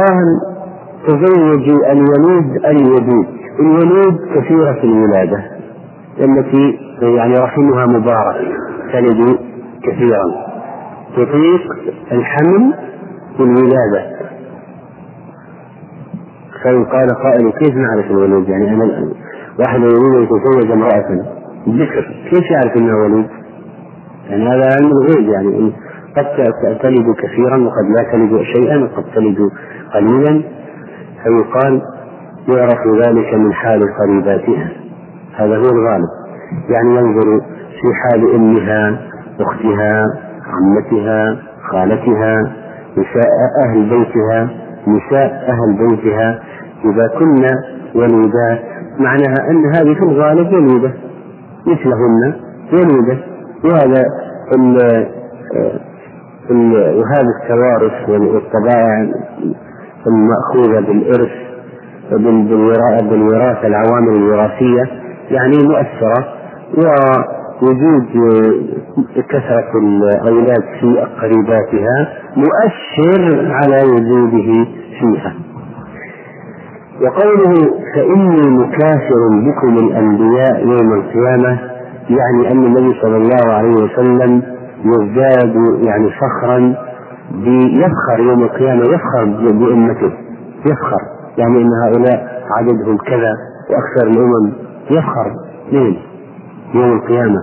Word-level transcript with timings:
فقال 0.00 0.40
تزوجوا 1.06 1.92
الولود 1.92 2.64
الودود 2.64 3.26
الولود 3.60 4.16
كثيرة 4.34 4.82
الولادة 4.84 5.44
التي 6.20 6.78
يعني 7.02 7.38
رحمها 7.38 7.86
مبارك 7.86 8.48
تلد 8.92 9.38
كثيرا. 9.82 10.50
تطيق 11.16 11.60
الحمل 12.12 12.74
والولادة 13.38 14.20
فيقال 16.62 17.14
قائل 17.14 17.50
كيف 17.52 17.74
نعرف 17.76 18.10
الولود 18.10 18.48
يعني 18.48 18.70
أنا 18.74 19.08
واحد 19.58 19.80
يريد 19.80 20.14
أن 20.14 20.22
يتزوج 20.22 20.70
امرأة. 20.70 21.24
ذكر 21.68 22.14
كيف 22.30 22.50
يعرف 22.50 22.76
أنها 22.76 22.94
ولود؟ 22.96 23.26
يعني 24.30 24.48
هذا 24.48 24.74
علم 24.76 24.90
الغيب 24.92 25.28
يعني 25.28 25.72
قد 26.16 26.52
تلد 26.82 27.14
كثيرا 27.22 27.56
وقد 27.56 27.84
لا 27.96 28.12
تلد 28.12 28.42
شيئا 28.42 28.76
وقد 28.78 29.04
تلد 29.14 29.50
قليلا. 29.94 30.42
فيقال 31.22 31.82
يعرف 32.48 33.06
ذلك 33.06 33.34
من 33.34 33.52
حال 33.52 33.88
قريباتها. 34.00 34.68
هذا 35.36 35.56
هو 35.56 35.68
الغالب. 35.70 36.08
يعني 36.68 36.96
ينظر 36.96 37.40
في 37.80 37.94
حال 38.02 38.34
أمها 38.34 39.00
أختها 39.40 40.04
عمتها 40.46 41.38
خالتها 41.70 42.52
نساء 42.92 43.30
أهل 43.66 43.90
بيتها 43.90 44.50
نساء 44.88 45.48
أهل 45.48 45.78
بيتها. 45.78 46.42
إذا 46.84 47.06
كن 47.18 47.44
ولودات 47.94 48.60
معناها 48.98 49.50
أن 49.50 49.66
هذه 49.66 49.94
في 49.94 50.02
الغالب 50.02 50.52
ولودة. 50.52 50.92
مثلهن 51.66 52.34
ولودة. 52.72 53.18
وهذا 53.64 54.04
وهذه 56.50 57.28
التوارث 57.42 58.08
والطبائع 58.08 59.08
المأخوذة 60.06 60.80
بالإرث 60.86 61.30
بالوراثة 63.10 63.66
العوامل 63.66 64.16
الوراثية 64.16 64.84
يعني 65.30 65.56
مؤثرة 65.62 66.24
ووجود 66.76 68.06
كثرة 69.28 69.70
الأولاد 69.82 70.62
في 70.80 71.06
قريباتها 71.22 72.08
مؤثر 72.36 73.52
على 73.52 73.82
وجوده 73.84 74.66
فيها. 75.00 75.34
وقوله 77.02 77.54
فإني 77.94 78.50
مكافر 78.50 79.28
بكم 79.46 79.78
الأنبياء 79.78 80.60
يوم 80.66 80.92
القيامة 80.92 81.58
يعني 82.10 82.52
أن 82.52 82.64
النبي 82.64 83.00
صلى 83.02 83.16
الله 83.16 83.52
عليه 83.52 83.74
وسلم 83.74 84.42
يزداد 84.84 85.54
يعني 85.82 86.10
فخرا 86.10 86.74
يفخر 87.72 88.20
يوم 88.20 88.42
القيامة 88.42 88.84
يفخر 88.84 89.24
بأمته 89.52 90.12
يفخر. 90.66 91.00
يعني 91.38 91.62
أن 91.62 91.68
هؤلاء 91.84 92.42
عددهم 92.56 92.96
كذا 92.96 93.32
وأكثر 93.70 94.10
الأمم 94.10 94.52
يفخر 94.90 95.32
بهم 95.72 95.96
يوم 96.74 96.92
القيامة. 96.92 97.38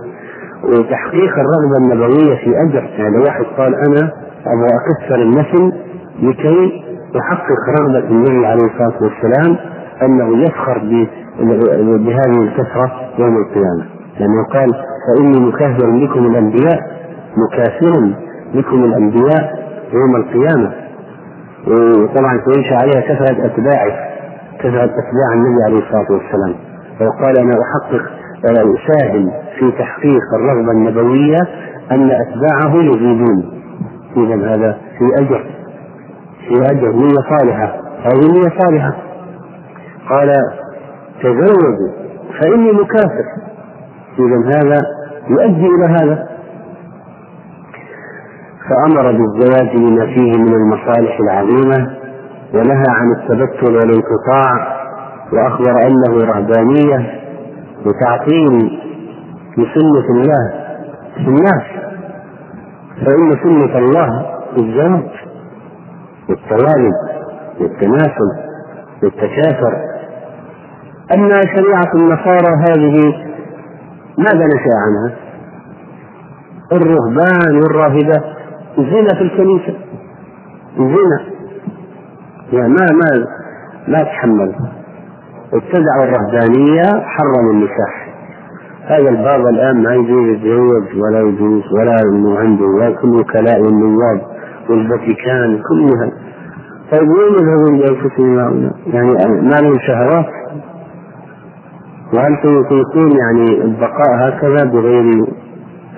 وتحقيق 0.64 1.32
الرغبة 1.38 1.76
النبوية 1.76 2.36
في 2.36 2.62
أجر. 2.62 2.90
يعني 2.98 3.18
واحد 3.18 3.44
قال 3.58 3.74
أنا 3.74 4.12
أبغى 4.46 4.68
أكثر 4.96 5.14
النسل 5.22 5.72
لكي 6.22 6.82
يحقق 7.14 7.80
رغبة 7.80 8.08
النبي 8.08 8.46
عليه 8.46 8.64
الصلاة 8.64 9.02
والسلام 9.02 9.56
أنه 10.02 10.42
يفخر 10.42 10.78
بهذه 11.98 12.42
الكثرة 12.42 12.92
يوم 13.18 13.36
القيامة. 13.36 13.84
لأنه 14.20 14.44
قال 14.52 14.74
فإني 15.08 15.40
مكافر 15.40 15.90
بكم 15.90 16.26
الأنبياء 16.26 16.97
مكافر 17.46 18.14
بكم 18.54 18.84
الأنبياء 18.84 19.68
يوم 19.92 20.16
القيامة. 20.16 20.72
وطبعا 21.66 22.40
سينشأ 22.46 22.76
عليها 22.76 23.00
كثرة 23.00 23.46
أتباعه 23.46 24.08
كثرة 24.58 24.84
أتباع 24.84 25.32
النبي 25.34 25.62
عليه 25.66 25.78
الصلاة 25.78 26.12
والسلام. 26.12 26.54
وقال 27.00 27.38
أنا 27.38 27.52
أحقق 27.52 28.10
أساهم 28.44 29.30
في 29.58 29.70
تحقيق 29.78 30.22
الرغبة 30.34 30.72
النبوية 30.72 31.40
أن 31.92 32.10
أتباعه 32.10 32.74
يزيدون. 32.76 33.62
إذا 34.16 34.54
هذا 34.54 34.78
في 34.98 35.04
أجر 35.20 35.44
في 36.48 36.62
أجر 36.70 36.92
نية 36.92 37.38
صالحة 37.38 37.76
هذه 38.02 38.32
نية 38.32 38.52
صالحة. 38.58 38.96
قال 40.10 40.32
تزوجوا 41.22 41.92
فإني 42.40 42.72
مكافر. 42.72 43.24
إذا 44.18 44.56
هذا 44.56 44.82
يؤدي 45.28 45.66
إلى 45.66 45.84
هذا. 45.84 46.28
فأمر 48.68 49.12
بالزواج 49.12 49.76
لما 49.76 50.06
فيه 50.06 50.32
من 50.38 50.54
المصالح 50.54 51.18
العظيمة 51.20 51.96
ونهى 52.54 52.84
عن 52.88 53.12
التبتل 53.12 53.76
والانقطاع 53.76 54.78
وأخبر 55.32 55.70
أنه 55.86 56.24
رهبانية 56.24 57.20
وتعطيل 57.86 58.80
لسنة 59.58 60.08
الله 60.10 60.52
في 61.14 61.28
الناس. 61.28 61.62
فإن 63.06 63.30
سنة 63.42 63.78
الله 63.78 64.26
الزواج 64.58 65.08
والتوالد 66.28 66.94
والتناسل 67.60 68.30
والتكاثر 69.02 69.72
أما 71.14 71.34
شريعة 71.34 71.90
النصارى 71.94 72.54
هذه 72.68 73.14
ماذا 74.18 74.46
نشأ 74.46 74.74
عنها؟ 74.86 75.14
الرهبان 76.72 77.56
والراهبات 77.56 78.37
زنا 78.78 79.14
في 79.14 79.22
الكنيسة. 79.22 79.74
زنا 80.78 81.20
يعني 82.52 82.68
ما 82.74 82.86
ما 82.92 83.26
ما 83.88 84.02
تحمل. 84.02 84.54
ابتدعوا 85.52 86.04
الرهبانية 86.04 86.82
حرموا 86.84 87.52
النكاح. 87.52 88.08
هذا 88.86 89.08
الباب 89.08 89.46
الآن 89.46 89.82
ما 89.82 89.94
يجوز 89.94 90.28
يتزوج 90.28 91.02
ولا 91.02 91.20
يجوز 91.20 91.62
ولا 91.72 91.96
إنه 92.02 92.38
عنده 92.38 92.64
ولا 92.64 92.90
كل 92.90 93.08
وكلاء 93.08 93.60
والنواب 93.60 94.20
والفاتيكان 94.70 95.62
كلها. 95.68 96.12
طيب 96.92 97.08
وين 97.08 97.32
يذهبون 97.34 97.78
بأنفسهم؟ 97.78 98.70
يعني 98.86 99.10
ما 99.42 99.54
لهم 99.60 99.78
شهوات؟ 99.86 100.26
وهل 102.14 102.38
سيكون 102.42 103.12
يعني 103.18 103.62
البقاء 103.64 104.28
هكذا 104.28 104.64
بغير 104.64 105.26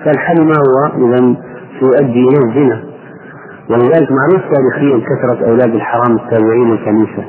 فالحل 0.05 0.45
ما 0.45 0.53
هو؟ 0.55 1.07
إذا 1.07 1.35
يؤدي 1.81 2.27
إلى 2.27 2.37
الزنا. 2.37 2.83
ولذلك 3.69 4.11
معروف 4.11 4.41
تاريخيا 4.53 5.05
كثرة 5.05 5.49
أولاد 5.49 5.75
الحرام 5.75 6.15
التابعين 6.15 6.71
الكنيسة 6.71 7.23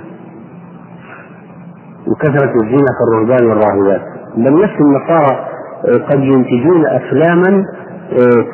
وكثرة 2.06 2.52
الزنا 2.62 2.90
في 2.98 3.02
الرهبان 3.08 3.46
والراهبات. 3.46 4.02
بل 4.36 4.62
نفس 4.62 4.80
النصارى 4.80 5.46
آه، 5.88 5.98
قد 6.10 6.20
ينتجون 6.20 6.86
أفلاما 6.86 7.64
آه، 8.12 8.44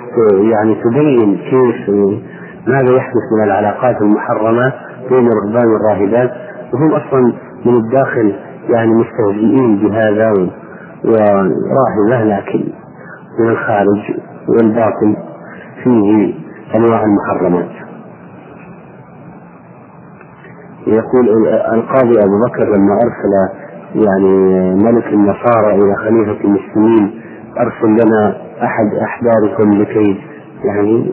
يعني 0.50 0.74
تبين 0.74 1.36
كيف 1.36 1.90
آه، 1.90 2.18
ماذا 2.66 2.96
يحدث 2.96 3.24
من 3.38 3.44
العلاقات 3.44 3.96
المحرمة 4.02 4.72
بين 5.10 5.28
الرهبان 5.28 5.66
والراهبات. 5.68 6.30
وهم 6.72 6.92
أصلا 6.92 7.32
من 7.66 7.76
الداخل 7.76 8.34
يعني 8.68 8.92
مستهزئين 8.94 9.76
بهذا 9.78 10.32
وراهبة 11.04 12.24
لكن 12.24 12.64
من 13.38 13.48
الخارج 13.48 14.00
والباطن. 14.48 15.27
فيه 15.88 16.34
أنواع 16.74 17.02
المحرمات. 17.02 17.68
يقول 20.86 21.48
القاضي 21.74 22.24
أبو 22.24 22.44
بكر 22.46 22.64
لما 22.76 22.94
أرسل 22.94 23.32
يعني 23.94 24.74
ملك 24.74 25.06
النصارى 25.06 25.74
إلى 25.74 25.96
خليفة 25.96 26.44
المسلمين 26.44 27.20
أرسل 27.58 27.88
لنا 28.06 28.36
أحد 28.62 28.86
أحباركم 29.02 29.70
لكي 29.82 30.20
يعني 30.64 31.12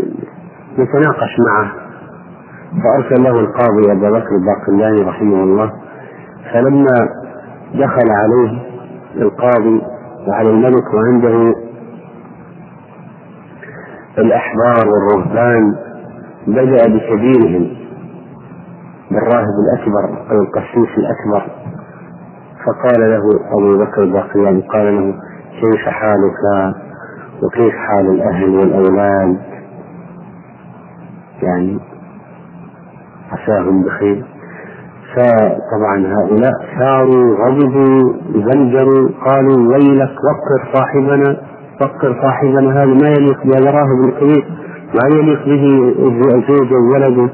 نتناقش 0.80 1.35
معه. 1.47 1.72
فأرسل 2.84 3.24
له 3.24 3.40
القاضي 3.40 3.91
أبو 3.91 4.02
بكر 4.18 4.30
الباقلاني 4.35 5.02
رحمه 5.02 5.44
الله. 5.44 5.72
فلما 6.53 7.09
دخل 7.73 8.09
عليه 8.09 8.61
القاضي 9.17 9.82
وعلى 10.28 10.50
الملك 10.50 10.94
وعنده 10.94 11.53
الأحبار 14.17 14.88
والرهبان 14.90 15.76
بدأ 16.47 16.88
بكبيرهم 16.88 17.67
بالراهب 19.12 19.56
الأكبر 19.66 20.32
أو 20.32 20.41
القسيس 20.41 20.97
الأكبر. 20.97 21.52
فقال 22.66 23.00
له 23.00 23.22
أبو 23.58 23.78
بكر 23.78 24.03
الباقلاني 24.03 24.62
قال 24.62 24.96
له 24.96 25.14
كيف 25.62 25.82
حالك 25.88 26.73
وكيف 27.44 27.73
حال 27.76 28.09
الأهل 28.09 28.50
والأولاد؟ 28.50 29.38
يعني 31.41 31.79
عساهم 33.32 33.84
بخير. 33.84 34.26
فطبعا 35.16 36.08
هؤلاء 36.08 36.53
ثاروا 36.79 37.35
غضبوا 37.46 38.14
زلجروا 38.34 39.09
قالوا 39.26 39.73
ويلك 39.73 40.09
وقر 40.26 40.73
صاحبنا. 40.73 41.38
فكر 41.80 42.22
صاحبنا 42.22 42.84
هذا 42.84 42.94
ما 42.94 43.10
يليق 43.10 43.44
بهذا 43.46 43.72
راهب 43.72 44.12
كبير 44.20 44.46
ما 44.94 45.18
يليق 45.18 45.46
به 45.46 45.94
الزوج 46.36 46.74
وولده 46.74 47.30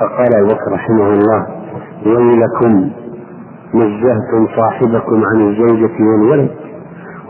فقال 0.00 0.34
أبو 0.34 0.46
بكر 0.46 0.72
رحمه 0.72 1.12
الله 1.12 1.46
ويلكم 2.06 2.90
نزهتم 3.74 4.46
صاحبكم 4.56 5.22
عن 5.24 5.48
الزوجة 5.48 5.92
والولد 6.00 6.50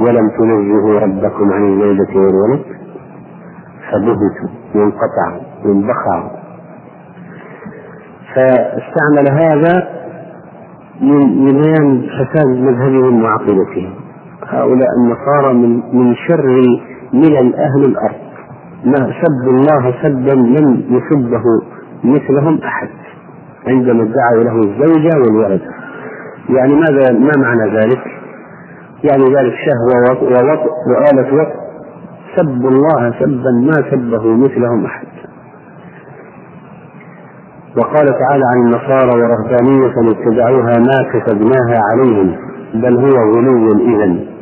ولم 0.00 0.28
تنزهوا 0.38 1.00
ربكم 1.00 1.52
عن 1.52 1.72
الزوجة 1.72 2.16
والولد. 2.18 2.60
فبهتوا 3.92 4.48
وانقطعوا 4.74 5.42
وانبخعوا 5.64 6.30
فاستعمل 8.34 9.28
هذا 9.30 9.88
من 11.00 11.44
بيان 11.44 12.02
فساد 12.02 12.46
مذهبهم 12.48 13.22
وعقيدتهم. 13.22 13.94
هؤلاء 14.48 14.88
النصارى 14.98 15.54
من 15.54 15.82
من 15.92 16.14
شر 16.14 16.46
ملل 17.12 17.54
أهل 17.54 17.84
الأرض. 17.84 18.26
ما 18.84 19.12
سبوا 19.22 19.52
الله 19.52 19.94
سبا 20.02 20.30
لم 20.30 20.84
يسبه 20.88 21.42
مثلهم 22.04 22.58
أحد 22.64 22.88
عندما 23.66 24.02
ادعوا 24.02 24.44
له 24.44 24.56
الزوجة 24.56 25.18
والولد. 25.18 25.60
يعني 26.48 26.74
ماذا 26.74 27.12
ما 27.12 27.32
معنى 27.38 27.76
ذلك؟ 27.78 28.02
يعني 29.04 29.24
ذلك 29.24 29.54
شهوة 29.66 30.18
ووطء 30.20 30.32
وآلة 30.90 31.34
وطء 31.34 31.54
سبوا 32.36 32.70
الله 32.70 33.14
سبا 33.20 33.50
ما 33.50 33.90
سبه 33.90 34.36
مثلهم 34.36 34.84
أحد. 34.84 35.06
وقال 37.76 38.06
تعالى 38.06 38.44
عن 38.52 38.66
النصارى 38.66 39.20
ورهبانية 39.20 39.92
اتبعوها 40.10 40.78
ما 40.78 41.10
كتبناها 41.12 41.80
عليهم 41.90 42.36
بل 42.74 42.96
هو 42.96 43.32
غلو 43.34 43.72
إذا 43.72 44.35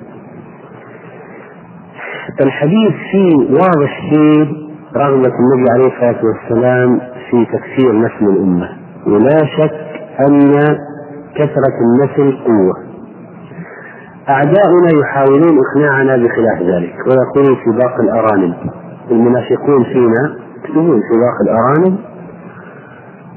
الحديث 2.41 2.93
فيه 3.13 3.55
واضح 3.55 4.11
فيه 4.11 4.47
رغبة 4.97 5.33
النبي 5.41 5.71
عليه 5.73 5.87
الصلاة 5.87 6.21
والسلام 6.25 7.01
في 7.31 7.45
تكثير 7.45 7.93
نسل 7.93 8.29
الأمة. 8.29 8.69
ولا 9.07 9.39
شك 9.57 9.75
أن 10.21 10.77
كثرة 11.35 11.77
النسل 11.81 12.39
قوة. 12.45 12.75
أعداؤنا 14.29 14.89
يحاولون 15.01 15.59
إقناعنا 15.59 16.17
بخلاف 16.17 16.63
ذلك 16.63 16.95
ويقولون 17.07 17.57
سباق 17.65 18.01
الأرانب. 18.01 18.55
المنافقون 19.11 19.85
فينا 19.85 20.37
يقولون 20.69 21.01
سباق 21.13 21.37
الأرانب 21.43 21.99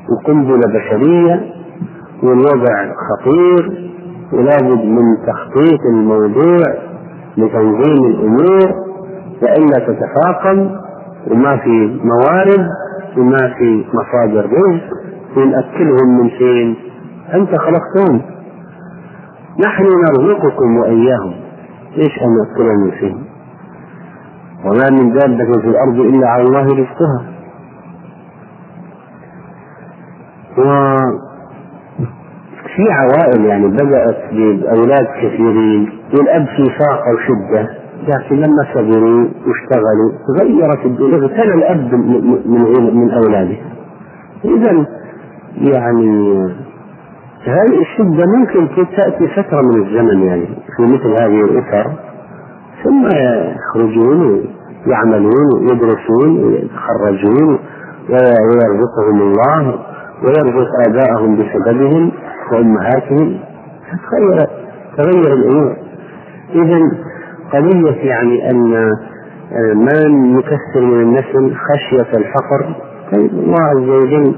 وقنبلة 0.09 0.67
بشرية 0.67 1.41
والوضع 2.23 2.91
خطير 3.09 3.91
ولابد 4.33 4.85
من 4.85 5.03
تخطيط 5.27 5.79
الموضوع 5.93 6.73
لتنظيم 7.37 8.05
الأمور 8.05 8.86
وإلا 9.41 9.79
تتفاقم 9.87 10.69
وما 11.31 11.57
في 11.57 11.99
موارد 12.03 12.67
وما 13.17 13.53
في 13.57 13.85
مصادر 13.93 14.45
رزق 14.45 14.83
ونأكلهم 15.37 16.17
من 16.21 16.29
فين؟ 16.29 16.75
أنت 17.33 17.49
خلقتهم 17.57 18.21
نحن 19.59 19.83
نرزقكم 19.83 20.77
وإياهم 20.77 21.33
ليش 21.97 22.19
أن 22.21 22.27
نأكلهم 22.37 22.79
من 22.85 22.91
فين؟ 22.91 23.23
وما 24.65 24.89
من 24.89 25.13
دابة 25.13 25.61
في 25.61 25.67
الأرض 25.67 25.99
إلا 25.99 26.27
على 26.27 26.43
الله 26.43 26.63
رزقها 26.65 27.25
وفي 30.57 31.13
عوائل 32.91 33.45
يعني 33.45 33.67
بدأت 33.67 34.17
بأولاد 34.33 35.07
كثيرين 35.21 35.89
والأب 36.13 36.45
في 36.45 36.69
فاقة 36.79 37.13
وشدة 37.15 37.69
لكن 38.07 38.35
لما 38.35 38.63
صبروا 38.73 39.27
واشتغلوا 39.47 40.11
تغيرت 40.27 40.85
الدنيا 40.85 41.17
اغتنى 41.17 41.53
الأب 41.53 41.93
من 42.45 42.95
من 42.95 43.11
أولاده. 43.11 43.57
إذا 44.45 44.85
يعني 45.57 46.37
هذه 47.45 47.81
الشدة 47.81 48.25
ممكن 48.37 48.67
تأتي 48.97 49.27
فترة 49.27 49.61
من 49.61 49.85
الزمن 49.85 50.23
يعني 50.23 50.45
في 50.77 50.83
مثل 50.83 51.07
هذه 51.07 51.41
الأسر 51.41 51.91
ثم 52.83 53.07
يخرجون 53.07 54.45
ويعملون 54.87 55.47
ويدرسون 55.59 56.43
ويتخرجون 56.43 57.59
ويرزقهم 58.09 59.21
الله 59.21 59.79
ويرزق 60.23 60.67
آباءهم 60.87 61.35
بسببهم 61.35 62.11
وأمهاتهم. 62.51 63.39
تغير 64.11 64.47
تغير 64.97 65.33
الأمور. 65.33 65.75
إذا 66.55 66.79
قضية 67.53 68.09
يعني 68.09 68.49
أن 68.49 68.73
آه، 68.73 69.73
ما 69.73 70.07
نكثر 70.07 70.81
من 70.81 71.01
النسل 71.01 71.55
خشية 71.55 72.17
الفقر. 72.17 72.75
طيب 73.11 73.29
الله 73.31 73.61
عز 73.61 73.89
وجل 73.89 74.35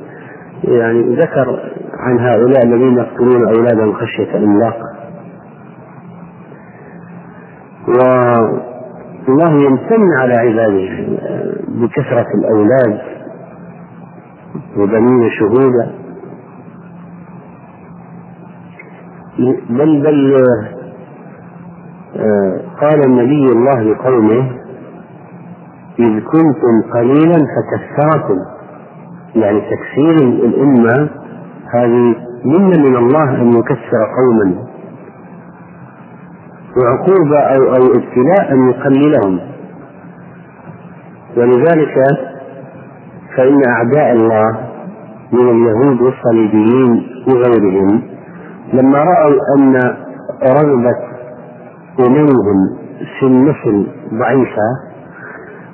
يعني 0.64 1.16
ذكر 1.16 1.60
عن 2.00 2.20
هؤلاء 2.20 2.64
الذين 2.64 2.98
يقتلون 2.98 3.48
أولادهم 3.48 3.94
خشية 3.94 4.38
إملاق 4.38 4.78
والله 7.88 9.64
يمتن 9.64 10.12
على 10.20 10.34
عباده 10.34 10.90
آه، 11.22 11.54
بكثرة 11.68 12.26
الأولاد 12.40 13.00
وبنين 14.78 15.30
شهودا 15.30 15.92
بل 19.70 20.02
بل 20.02 20.44
قال 22.82 23.04
النبي 23.06 23.46
الله 23.52 23.82
لقومه 23.82 24.52
إذ 26.00 26.20
كنتم 26.20 26.92
قليلا 26.94 27.38
فكثركم 27.38 28.38
يعني 29.36 29.62
تكثير 29.62 30.18
الأمة 30.46 31.10
هذه 31.74 32.16
منة 32.46 32.90
من 32.90 32.96
الله 32.96 33.42
أن 33.42 33.54
يكثر 33.54 34.02
قوما. 34.18 34.56
وعقوبة 36.78 37.40
أو 37.40 37.76
أو 37.76 37.84
ابتلاء 37.86 38.52
أن 38.54 38.70
يقللهم. 38.70 39.40
ولذلك 41.38 41.96
فإن 43.38 43.62
أعداء 43.68 44.12
الله 44.14 44.58
من 45.34 45.50
اليهود 45.50 46.02
والصليبيين 46.02 47.08
وغيرهم 47.28 48.02
لما 48.74 48.98
رأوا 49.04 49.36
أن 49.58 49.76
رغبة 50.44 51.09
إليهم 52.00 52.78
في 53.20 53.26
النسل 53.26 53.88
ضعيفة 54.14 54.90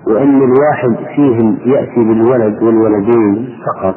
وأن 0.07 0.41
الواحد 0.41 0.95
فيهم 1.15 1.57
يأتي 1.65 2.03
بالولد 2.03 2.63
والولدين 2.63 3.49
فقط 3.65 3.95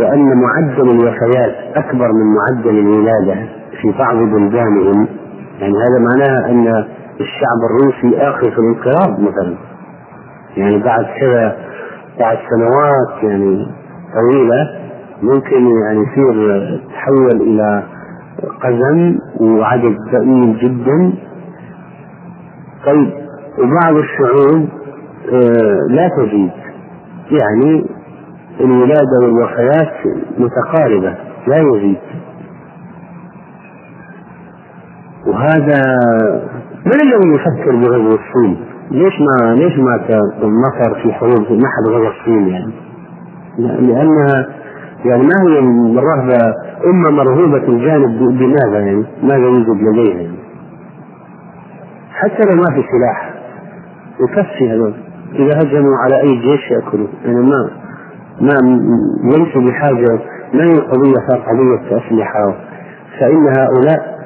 وأن 0.00 0.42
معدل 0.42 0.90
الوفيات 0.90 1.54
أكبر 1.76 2.12
من 2.12 2.34
معدل 2.34 2.78
الولادة 2.78 3.34
في 3.80 3.92
بعض 3.98 4.16
بلدانهم. 4.16 5.08
يعني 5.60 5.74
هذا 5.74 5.98
معناه 6.10 6.50
أن 6.50 6.84
الشعب 7.20 7.60
الروسي 7.70 8.18
آخر 8.18 8.50
في 8.50 8.58
الانقراض 8.58 9.20
مثلا. 9.20 9.54
يعني 10.56 10.78
بعد 10.78 11.04
كذا 11.20 11.56
بعد 12.20 12.38
سنوات 12.50 13.22
يعني 13.22 13.66
طويلة 14.14 14.80
ممكن 15.22 15.70
يعني 15.84 16.00
يصير 16.00 16.80
تحول 16.94 17.40
إلى 17.40 17.82
قزم 18.62 19.18
وعدد 19.40 19.96
ضئيل 20.12 20.58
جدا 20.58 21.12
طيب 22.86 23.12
وبعض 23.58 23.96
الشعوب 23.96 24.68
آه، 25.32 25.78
لا 25.90 26.08
تزيد 26.08 26.50
يعني 27.30 27.86
الولادة 28.60 29.18
والوفيات 29.22 29.92
متقاربة 30.38 31.14
لا 31.46 31.56
يزيد 31.56 31.98
وهذا 35.26 35.96
من 36.86 36.92
الذي 36.92 37.34
يفكر 37.34 37.76
بغزو 37.76 38.14
الصين؟ 38.14 38.56
ليش 38.90 39.14
ما 39.20 39.54
ليش 39.54 39.78
مات 39.78 40.10
مصر 40.42 40.94
في 41.02 41.12
حروب 41.12 41.52
ما 41.52 41.68
حد 41.68 41.88
غزا 41.88 42.08
الصين 42.08 42.48
يعني؟ 42.48 42.72
لأنها 43.58 44.48
يعني 45.04 45.22
ما 45.22 45.42
هي 45.42 45.58
الرهبة 45.98 46.54
أمة 46.86 47.10
مرهوبة 47.10 47.68
الجانب 47.68 48.18
بماذا 48.18 48.78
يعني؟ 48.78 49.04
ماذا 49.22 49.46
يوجد 49.46 49.82
لديها 49.82 50.20
يعني؟ 50.20 50.38
حتى 52.10 52.44
لو 52.44 52.56
ما 52.56 52.74
في 52.74 52.84
سلاح 52.92 53.34
يكفي 54.20 54.70
هذول 54.70 54.94
إذا 55.34 55.58
هجموا 55.58 55.96
على 55.96 56.20
أي 56.20 56.36
جيش 56.36 56.70
يأكلوا 56.70 57.08
يعني 57.24 57.40
ما 57.40 57.70
ما 58.40 59.32
ليسوا 59.32 59.62
بحاجة 59.62 60.18
ما 60.54 60.64
هي 60.64 60.78
قضية 60.78 61.36
قضية 61.46 61.98
أسلحة 61.98 62.54
فإن 63.20 63.48
هؤلاء 63.48 64.18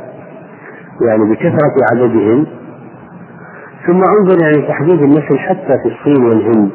يعني 1.08 1.30
بكثرة 1.30 1.74
عددهم 1.92 2.46
ثم 3.86 4.02
انظر 4.02 4.42
يعني 4.42 4.68
تحديد 4.68 5.02
النسل 5.02 5.38
حتى 5.38 5.78
في 5.82 5.88
الصين 5.88 6.24
والهند 6.24 6.70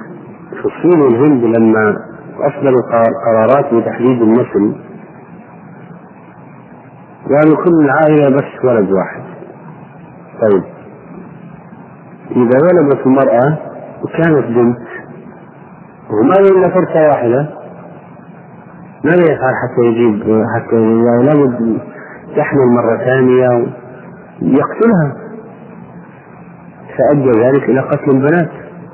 في 0.61 0.65
الصين 0.65 1.01
والهند 1.01 1.43
لما 1.43 1.95
أصدروا 2.41 2.81
قرارات 3.25 3.73
بتحديد 3.73 4.21
النسل 4.21 4.75
قالوا 7.29 7.63
كل 7.65 7.85
العائلة 7.85 8.29
بس 8.29 8.65
ولد 8.65 8.91
واحد. 8.91 9.21
طيب. 10.41 10.63
إذا 12.31 12.57
ولدت 12.63 13.05
المرأة 13.05 13.57
وكانت 14.03 14.45
بنت 14.45 14.77
وما 16.09 16.33
إلا 16.39 16.69
فرصة 16.69 17.07
واحدة 17.07 17.49
ماذا 19.03 19.23
يفعل 19.23 19.53
حتى 19.63 19.81
يجيب 19.85 20.43
حتى 20.55 20.75
لابد 21.25 21.79
تحمل 22.37 22.67
مرة 22.75 22.97
ثانية 22.97 23.67
يقتلها 24.41 25.15
فأدى 26.97 27.31
ذلك 27.41 27.63
إلى 27.69 27.79
قتل 27.79 28.11
البنات. 28.11 28.49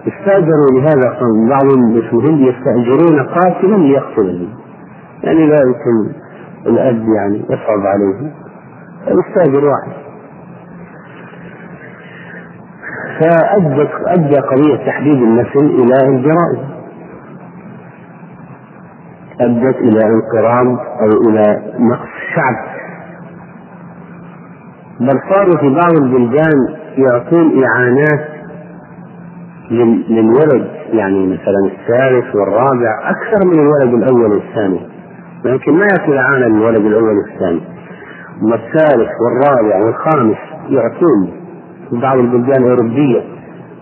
استأجروا 0.07 0.71
لهذا 0.73 1.17
بعض 1.49 1.65
المسلمين 1.65 2.47
يستأجرون 2.47 3.19
قاتلا 3.19 3.75
ليقتل 3.75 4.47
يعني 5.23 5.47
لا 5.47 5.61
يمكن 5.61 6.19
الأب 6.65 7.05
يعني 7.15 7.45
يصعب 7.49 7.79
عليه 7.85 8.31
يستأجر 9.07 9.65
واحد. 9.65 9.91
فأدت 13.19 13.91
أدى 14.07 14.39
قضية 14.39 14.75
تحديد 14.85 15.21
النسل 15.23 15.59
إلى 15.65 16.07
الجرائم. 16.09 16.75
أدت 19.41 19.75
إلى 19.75 20.05
انقراض 20.05 20.67
أو 21.01 21.29
إلى 21.29 21.61
نقص 21.79 22.09
شعب. 22.35 22.75
بل 24.99 25.19
صاروا 25.33 25.57
في 25.57 25.75
بعض 25.75 25.93
البلدان 26.03 26.55
يعطون 26.97 27.63
إعانات 27.63 28.34
للولد 30.09 30.67
يعني 30.93 31.27
مثلا 31.27 31.65
الثالث 31.65 32.35
والرابع 32.35 33.09
أكثر 33.09 33.47
من 33.47 33.59
الولد 33.59 33.93
الأول 33.93 34.31
والثاني. 34.31 34.79
لكن 35.45 35.73
ما 35.73 35.85
يعطي 35.85 36.19
إعانة 36.19 36.47
للولد 36.47 36.85
الأول 36.85 37.17
والثاني. 37.17 37.61
أما 38.43 38.55
الثالث 38.55 39.09
والرابع 39.21 39.85
والخامس 39.85 40.37
يعطون. 40.69 41.31
في 41.89 42.01
بعض 42.01 42.17
البلدان 42.17 42.63
الأوروبية 42.63 43.21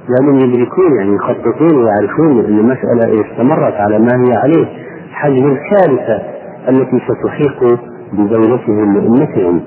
لأنهم 0.09 0.39
يدركون 0.39 0.95
يعني 0.97 1.15
يخططون 1.15 1.83
ويعرفون 1.83 2.45
أن 2.45 2.59
المسألة 2.59 3.21
استمرت 3.31 3.73
على 3.73 3.99
ما 3.99 4.25
هي 4.27 4.37
عليه. 4.37 4.65
حجم 5.13 5.51
الكارثة 5.51 6.21
التي 6.69 6.99
ستحيق 7.07 7.79
بدولتهم 8.13 8.95
وأمتهم 8.95 9.61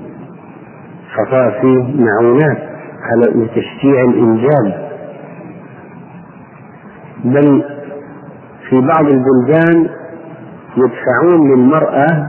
فصار 1.16 1.50
فيه 1.60 2.04
معونات 2.04 2.58
على 3.02 3.26
لتشجيع 3.26 4.04
الإنجاب 4.04 4.85
بل 7.26 7.64
في 8.68 8.80
بعض 8.80 9.04
البلدان 9.04 9.88
يدفعون 10.76 11.50
للمرأة 11.50 12.26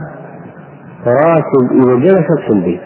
راتب 1.06 1.72
إذا 1.72 1.94
جلست 1.94 2.40
في 2.46 2.52
البيت. 2.52 2.80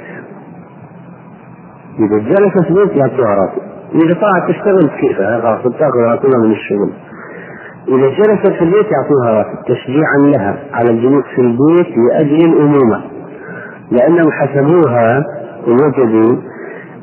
إذا 1.98 2.18
جلست 2.18 2.62
في 2.62 2.70
البيت 2.70 2.96
يعطوها 2.96 3.34
راتب. 3.34 3.62
إذا 3.94 4.14
طلعت 4.14 4.48
تشتغل 4.48 4.90
كيف 5.00 5.16
خلاص 5.16 5.62
تاخذ 5.62 5.98
راتبها 5.98 6.38
من 6.44 6.52
الشغل. 6.52 6.92
إذا 7.88 8.08
جلست 8.08 8.46
في 8.46 8.64
البيت 8.64 8.86
يعطوها 8.92 9.38
راتب. 9.38 9.58
تشجيعا 9.68 10.18
لها 10.18 10.56
على 10.72 10.90
الجلوس 10.90 11.24
في 11.34 11.40
البيت 11.40 11.86
لأجل 11.98 12.52
الأمومة. 12.52 13.02
لأنهم 13.90 14.30
حسبوها 14.32 15.24
وجدوا 15.66 16.36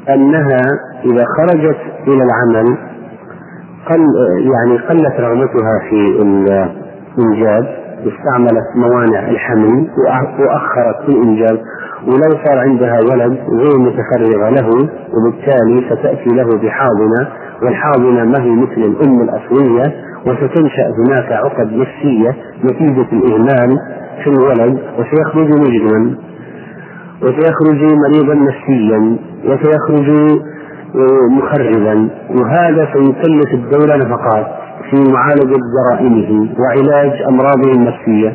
أنها 0.09 0.67
إذا 1.05 1.25
خرجت 1.37 1.77
إلى 2.07 2.23
العمل 2.23 2.77
قل 3.87 3.99
يعني 4.37 4.77
قلت 4.89 5.19
رغبتها 5.19 5.79
في 5.89 6.21
الإنجاب 6.21 7.65
استعملت 7.99 8.65
موانع 8.75 9.29
الحمل 9.29 9.87
وأخرت 10.39 11.05
في 11.05 11.09
الإنجاب 11.11 11.59
ولو 12.07 12.37
صار 12.45 12.59
عندها 12.59 12.99
ولد 13.11 13.37
غير 13.59 13.77
متفرغة 13.79 14.49
له 14.49 14.69
وبالتالي 15.13 15.85
ستأتي 15.89 16.29
له 16.35 16.45
بحاضنة 16.63 17.27
والحاضنة 17.63 18.23
ما 18.25 18.43
هي 18.43 18.49
مثل 18.55 18.81
الأم 18.81 19.21
الأصلية 19.21 19.93
وستنشأ 20.27 20.93
هناك 20.97 21.31
عقد 21.31 21.73
نفسية 21.73 22.35
نتيجة 22.65 23.07
الإهمال 23.13 23.77
في 24.23 24.29
الولد 24.29 24.79
وسيخرج 24.99 25.47
مجرما 25.49 26.15
وسيخرج 27.21 27.93
مريضا 27.93 28.33
نفسيا 28.35 29.17
وسيخرج 29.45 30.39
مخربا 31.29 32.09
وهذا 32.29 32.87
سيكلف 32.93 33.53
الدولة 33.53 33.95
نفقات 33.95 34.47
في 34.89 35.11
معالجة 35.13 35.57
جرائمه 35.75 36.49
وعلاج 36.59 37.21
أمراضه 37.29 37.71
النفسية. 37.71 38.33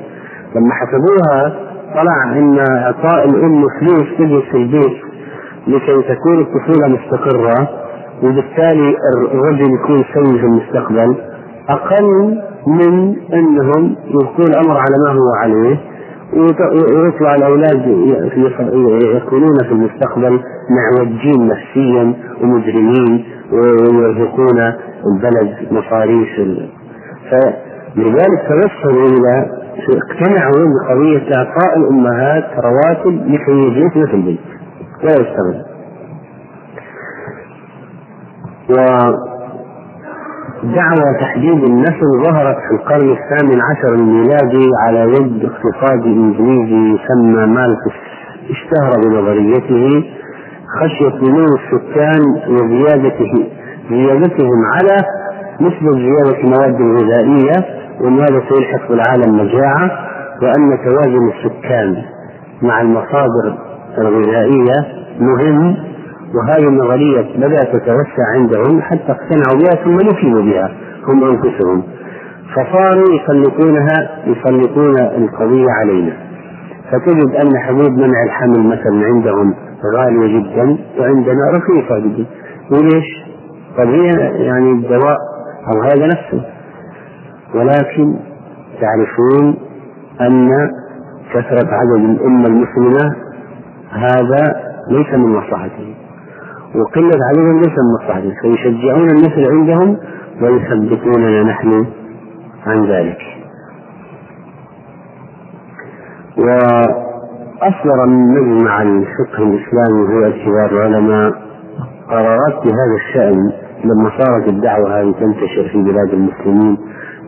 لما 0.56 0.70
حسبوها 0.74 1.54
طلع 1.94 2.38
أن 2.38 2.58
إعطاء 2.58 3.28
الأم 3.28 3.66
فلوس 3.80 4.06
تجلس 4.18 4.44
في 4.50 4.56
البيت 4.56 4.96
لكي 5.66 6.02
تكون 6.14 6.40
الطفولة 6.40 6.88
مستقرة 6.88 7.68
وبالتالي 8.22 8.96
الرجل 9.32 9.74
يكون 9.74 10.04
سوي 10.14 10.38
في 10.38 10.44
المستقبل. 10.46 11.16
أقل 11.68 12.38
من 12.66 13.16
أنهم 13.34 13.96
يلقون 14.10 14.46
الأمر 14.46 14.76
على 14.76 14.94
ما 15.06 15.12
هو 15.12 15.34
عليه. 15.42 15.76
ويطلع 16.36 17.34
الأولاد 17.34 17.86
يكونون 19.16 19.58
في 19.64 19.72
المستقبل 19.72 20.40
معوجين 20.70 21.48
نفسيا 21.48 22.14
ومجرمين 22.42 23.24
ويرهقون 23.52 24.58
البلد 25.06 25.56
مصاريف 25.70 26.28
فلذلك 27.30 28.42
توصلوا 28.48 29.08
إلى 29.08 29.46
اقتنعوا 29.88 30.64
بقضية 30.74 31.36
إعطاء 31.36 31.78
الأمهات 31.78 32.44
رواتب 32.58 33.26
لكي 33.26 33.52
يجلسن 33.52 34.06
في 34.06 34.14
البيت. 34.14 34.40
لا 35.02 35.10
يشتغل 35.12 35.62
دعوى 40.62 41.18
تحديد 41.20 41.64
النسل 41.64 42.22
ظهرت 42.24 42.56
في 42.56 42.74
القرن 42.74 43.12
الثامن 43.12 43.60
عشر 43.70 43.94
الميلادي 43.94 44.68
على 44.86 45.00
يد 45.12 45.44
اقتصادي 45.44 46.08
إنجليزي 46.08 46.94
يسمى 46.94 47.46
مالكس 47.46 47.94
اشتهر 48.50 48.92
بنظريته 49.04 50.04
خشية 50.80 51.28
نمو 51.28 51.44
السكان 51.44 52.20
وزيادته 52.48 53.48
زيادتهم 53.90 54.64
على 54.74 54.96
نسبة 55.60 55.92
زيادة 55.92 56.40
المواد 56.44 56.80
الغذائية 56.80 57.64
وأن 58.00 58.20
هذا 58.20 58.42
سيلحق 58.48 58.88
بالعالم 58.88 59.36
مجاعة؟ 59.36 59.90
وأن 60.42 60.78
توازن 60.84 61.28
السكان 61.28 61.96
مع 62.62 62.80
المصادر 62.80 63.58
الغذائية 63.98 64.86
مهم 65.20 65.76
وهذه 66.34 66.68
النظرية 66.68 67.36
بدأت 67.36 67.76
تتوسع 67.76 68.24
عندهم 68.34 68.82
حتى 68.82 69.12
اقتنعوا 69.12 69.60
بها 69.62 69.84
ثم 69.84 69.96
نفذوا 69.96 70.42
بها 70.42 70.70
هم 71.08 71.24
أنفسهم. 71.24 71.82
فصاروا 72.54 73.14
يسلطونها 73.14 74.10
يسلطون 74.26 74.98
القضية 74.98 75.70
علينا. 75.70 76.16
فتجد 76.92 77.34
أن 77.34 77.58
حبوب 77.58 77.92
منع 77.92 78.22
الحمل 78.26 78.66
مثلا 78.66 79.06
عندهم 79.06 79.54
غالية 79.96 80.40
جدا 80.40 80.78
وعندنا 80.98 81.50
رخيصة 81.50 81.98
جدا. 81.98 82.26
وليش؟ 82.70 83.24
طيب 83.76 83.88
هي 83.88 84.06
يعني 84.44 84.72
الدواء 84.72 85.16
أو 85.72 85.82
هذا 85.82 86.06
نفسه. 86.06 86.44
ولكن 87.54 88.14
تعرفون 88.80 89.56
أن 90.20 90.50
كثرة 91.34 91.68
عدد 91.74 92.04
الأمة 92.04 92.46
المسلمة 92.46 93.16
هذا 93.90 94.54
ليس 94.90 95.14
من 95.14 95.28
مصلحتهم. 95.36 96.03
وقلة 96.74 97.18
عددهم 97.30 97.56
ليس 97.58 97.72
من 97.78 97.94
مصلحتهم 97.94 98.32
فيشجعون 98.42 99.10
النسل 99.10 99.50
عندهم 99.50 99.96
ويثبتوننا 100.42 101.42
نحن 101.42 101.86
عن 102.66 102.84
ذلك. 102.86 103.18
وأصدر 106.38 108.06
مجمع 108.06 108.82
الفقه 108.82 109.42
الإسلامي 109.42 110.08
هو 110.08 110.32
كبار 110.32 110.70
العلماء 110.72 111.32
قرارات 112.08 112.62
في 112.62 112.68
هذا 112.68 112.96
الشأن 113.08 113.52
لما 113.84 114.10
صارت 114.18 114.48
الدعوة 114.48 115.00
هذه 115.00 115.12
تنتشر 115.20 115.68
في 115.72 115.82
بلاد 115.82 116.08
المسلمين 116.12 116.78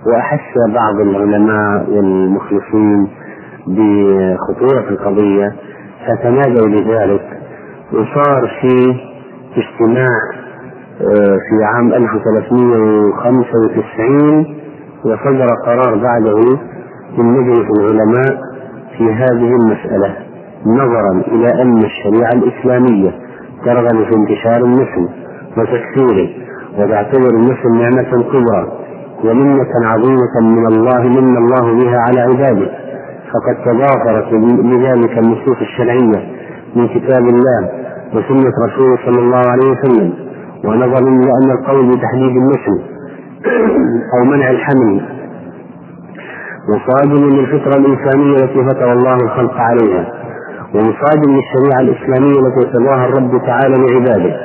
وأحس 0.07 0.75
بعض 0.75 1.01
العلماء 1.01 1.91
والمخلصين 1.91 3.09
بخطورة 3.67 4.89
القضية 4.91 5.53
فتنادوا 6.07 6.69
لذلك 6.69 7.41
وصار 7.93 8.51
في 8.61 8.95
اجتماع 9.59 10.09
آه، 11.01 11.37
في 11.49 11.65
عام 11.65 11.93
1395 11.93 14.47
وصدر 15.05 15.55
قرار 15.67 15.95
بعده 15.95 16.59
من 17.19 17.25
مجلس 17.25 17.67
العلماء 17.81 18.39
في 18.99 19.05
هذه 19.13 19.51
المسألة 19.61 20.17
نظرا 20.67 21.23
إلى 21.29 21.63
أن 21.63 21.79
الشريعة 21.85 22.33
الإسلامية 22.35 23.11
ترغب 23.65 24.05
في 24.05 24.15
انتشار 24.17 24.57
المسلم 24.65 25.09
وتكثيره 25.57 26.29
وتعتبر 26.79 27.31
المسلم 27.31 27.79
نعمة 27.83 28.23
كبرى 28.23 28.73
ومنة 29.25 29.71
عظيمة 29.85 30.41
من 30.41 30.67
الله 30.67 31.03
من 31.09 31.37
الله 31.37 31.75
بها 31.85 31.99
على 31.99 32.21
عباده. 32.21 32.71
فقد 33.33 33.57
تضافرت 33.65 34.29
بذلك 34.65 35.19
النصوص 35.19 35.59
الشرعية 35.61 36.21
من 36.77 36.89
كتاب 36.89 37.25
الله 37.29 37.71
وسنة 38.15 38.53
رسوله 38.67 38.97
صلى 39.07 39.19
الله 39.21 39.51
عليه 39.51 39.71
وسلم 39.71 40.13
ونظرا 40.65 40.99
إلى 41.09 41.31
أن 41.43 41.51
القول 41.59 41.87
بتحديد 41.97 42.37
النسل 42.37 42.81
أو 44.19 44.25
منع 44.25 44.51
الحمل. 44.51 45.01
وصادم 46.69 47.29
للفطرة 47.29 47.77
الإنسانية 47.77 48.45
التي 48.45 48.65
فطر 48.65 48.93
الله 48.93 49.15
الخلق 49.15 49.55
عليها 49.55 50.13
ومصادم 50.75 51.31
للشريعة 51.37 51.81
الإسلامية 51.81 52.41
التي 52.41 52.67
ارتضاها 52.69 53.07
الرب 53.07 53.43
تعالى 53.47 53.77
لعباده. 53.77 54.37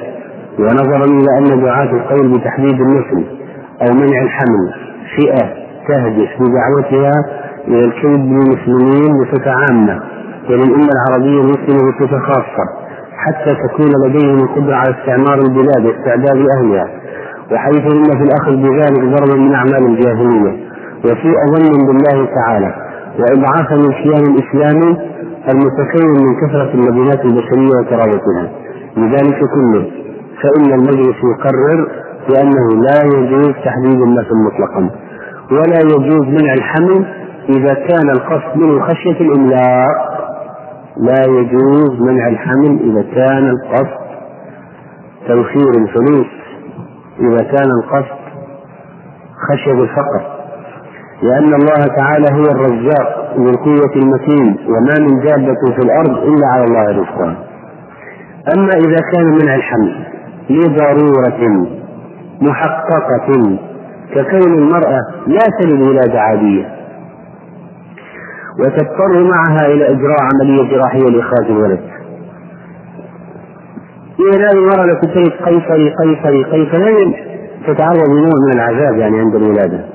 ونظرا 0.60 1.06
إلى 1.06 1.38
أن 1.38 1.62
دعاة 1.64 1.92
القول 1.94 2.38
بتحديد 2.38 2.82
النسل 2.82 3.26
أو 3.82 3.94
منع 3.94 4.22
الحمل 4.22 4.74
فئة 5.18 5.46
تهدف 5.88 6.30
بدعوتها 6.40 7.12
إلى 7.68 7.86
الكذب 7.86 8.26
للمسلمين 8.26 9.12
بصفة 9.22 9.52
عامة 9.52 10.00
وللأمة 10.50 10.90
العربية 10.92 11.42
المسلمة 11.42 11.92
بصفة 11.92 12.20
خاصة. 12.20 12.81
حتى 13.26 13.56
تكون 13.64 13.92
لديهم 14.06 14.38
القدرة 14.44 14.76
على 14.76 14.96
استعمار 15.00 15.38
البلاد 15.46 15.86
واستعداد 15.86 16.46
أهلها. 16.58 16.88
وحيث 17.52 17.84
إن 17.94 18.04
في 18.04 18.24
الأخذ 18.24 18.56
بذلك 18.56 19.04
ضربا 19.16 19.38
من 19.42 19.54
أعمال 19.54 19.86
الجاهلية. 19.86 20.52
وسوء 21.06 21.38
ظن 21.54 21.86
بالله 21.88 22.28
تعالى. 22.36 22.74
وإضعافا 23.20 23.76
للكيان 23.76 24.34
الإسلامي 24.34 24.98
المتكون 25.50 26.10
من 26.26 26.36
كثرة 26.42 26.72
اللبنات 26.74 27.26
البشرية 27.26 27.76
وكرامتها 27.80 28.52
لذلك 28.98 29.40
كله 29.40 29.86
فإن 30.42 30.74
المجلس 30.74 31.16
يقرر 31.32 31.88
بأنه 32.30 32.82
لا 32.82 33.04
يجوز 33.04 33.54
تحديد 33.66 34.02
النسل 34.02 34.36
مطلقا. 34.46 34.90
ولا 35.52 35.80
يجوز 35.86 36.28
منع 36.28 36.54
الحمل 36.54 37.06
إذا 37.50 37.74
كان 37.74 38.10
القصد 38.10 38.58
منه 38.58 38.82
خشية 38.82 39.22
الإملاق. 39.22 40.11
لا 40.98 41.24
يجوز 41.26 42.02
منع 42.02 42.28
الحمل 42.28 42.80
إذا 42.82 43.02
كان 43.16 43.50
القصد 43.50 44.02
توفير 45.28 45.70
الفلوس 45.78 46.28
إذا 47.20 47.44
كان 47.44 47.70
القصد 47.84 48.22
خشية 49.50 49.72
الفقر. 49.84 50.22
لأن 51.24 51.54
الله 51.54 51.84
تعالى 51.98 52.28
هو 52.32 52.44
الرزاق 52.52 53.34
ذو 53.38 53.50
القوة 53.50 53.92
المتين 53.96 54.58
وما 54.68 55.00
من 55.00 55.20
دابة 55.20 55.76
في 55.76 55.86
الأرض 55.86 56.18
إلا 56.18 56.48
على 56.54 56.64
الله 56.64 56.84
رزقها. 57.02 57.36
أما 58.56 58.74
إذا 58.74 58.98
كان 59.14 59.26
منع 59.26 59.56
الحمل 59.56 60.06
لضرورة 60.50 61.68
محققة 62.42 63.58
ككون 64.16 64.54
المرأة 64.58 65.00
لا 65.28 65.44
تلد 65.60 65.82
ولادة 65.82 66.22
عادية 66.22 66.81
وتضطر 68.62 69.24
معها 69.24 69.66
إلى 69.66 69.86
إجراء 69.90 70.18
عملية 70.22 70.72
جراحية 70.72 71.10
لإخراج 71.10 71.46
الولد. 71.50 71.80
إذا 74.20 74.48
هذه 74.48 74.58
المرأة 74.58 74.84
التي 74.84 75.08
تلد 75.08 75.32
قيصري 75.32 75.90
قيصري 75.90 76.44
قيصري 76.44 77.16
تتعرض 77.68 78.10
لنوع 78.10 78.32
من 78.48 78.52
العذاب 78.54 78.98
يعني 78.98 79.20
عند 79.20 79.36
الولادة. 79.36 79.86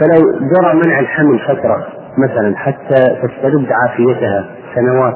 فلو 0.00 0.20
جرى 0.22 0.74
منع 0.74 1.00
الحمل 1.00 1.38
فترة 1.38 1.86
مثلا 2.18 2.56
حتى 2.56 3.16
تسترد 3.22 3.66
عافيتها 3.72 4.44
سنوات 4.74 5.14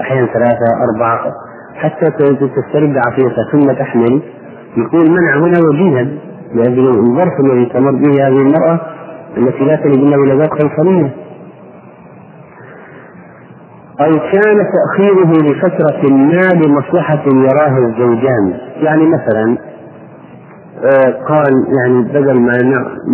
أحيانا 0.00 0.26
ثلاثة 0.26 0.66
أربعة 0.90 1.32
حتى 1.74 2.10
تسترد 2.56 2.96
عافيتها 3.06 3.44
ثم 3.52 3.72
تحمل 3.72 4.22
يكون 4.76 5.10
منع 5.10 5.36
هنا 5.36 5.58
وجيها. 5.68 6.06
لأجل 6.54 6.88
الظرف 6.88 7.40
الذي 7.40 7.66
تمر 7.66 7.90
به 7.90 8.26
هذه 8.26 8.38
المرأة 8.38 8.80
التي 9.36 9.64
لا 9.64 9.76
تلد 9.76 9.94
إلا 9.94 10.16
ولادات 10.16 10.50
قيصرية. 10.50 11.25
أو 14.00 14.10
كان 14.32 14.66
تأخيره 14.72 15.32
لفترة 15.32 16.10
ما 16.10 16.52
لمصلحة 16.64 17.22
يراها 17.26 17.78
الزوجان. 17.78 18.58
يعني 18.76 19.06
مثلا 19.06 19.58
آه، 20.84 21.24
قال 21.28 21.52
يعني 21.78 22.02
بدل 22.02 22.40
ما 22.40 22.52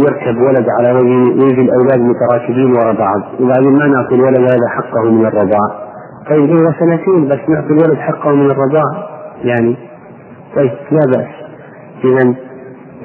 يركب 0.05 0.41
ولد 0.41 0.67
على 0.79 0.93
وجه 0.93 1.45
ويجي 1.45 1.61
الأولاد 1.61 2.01
متراكبين 2.01 2.73
ورا 2.73 2.93
بعض 2.93 3.21
وبعدين 3.41 3.73
ما 3.73 3.87
نعطي 3.87 4.15
الولد 4.15 4.41
هذا 4.41 4.69
حقه 4.77 5.11
من 5.11 5.27
الرضاع. 5.27 5.89
طيب 6.31 6.51
هو 6.51 6.73
سنتين 6.81 7.29
بس 7.29 7.39
نعطي 7.49 7.73
الولد 7.73 7.99
حقه 7.99 8.31
من 8.31 8.51
الرضاع. 8.51 9.09
يعني 9.45 9.77
طيب 10.57 10.71
لا 10.91 11.17
بأس. 11.17 11.29
إذا 12.05 12.35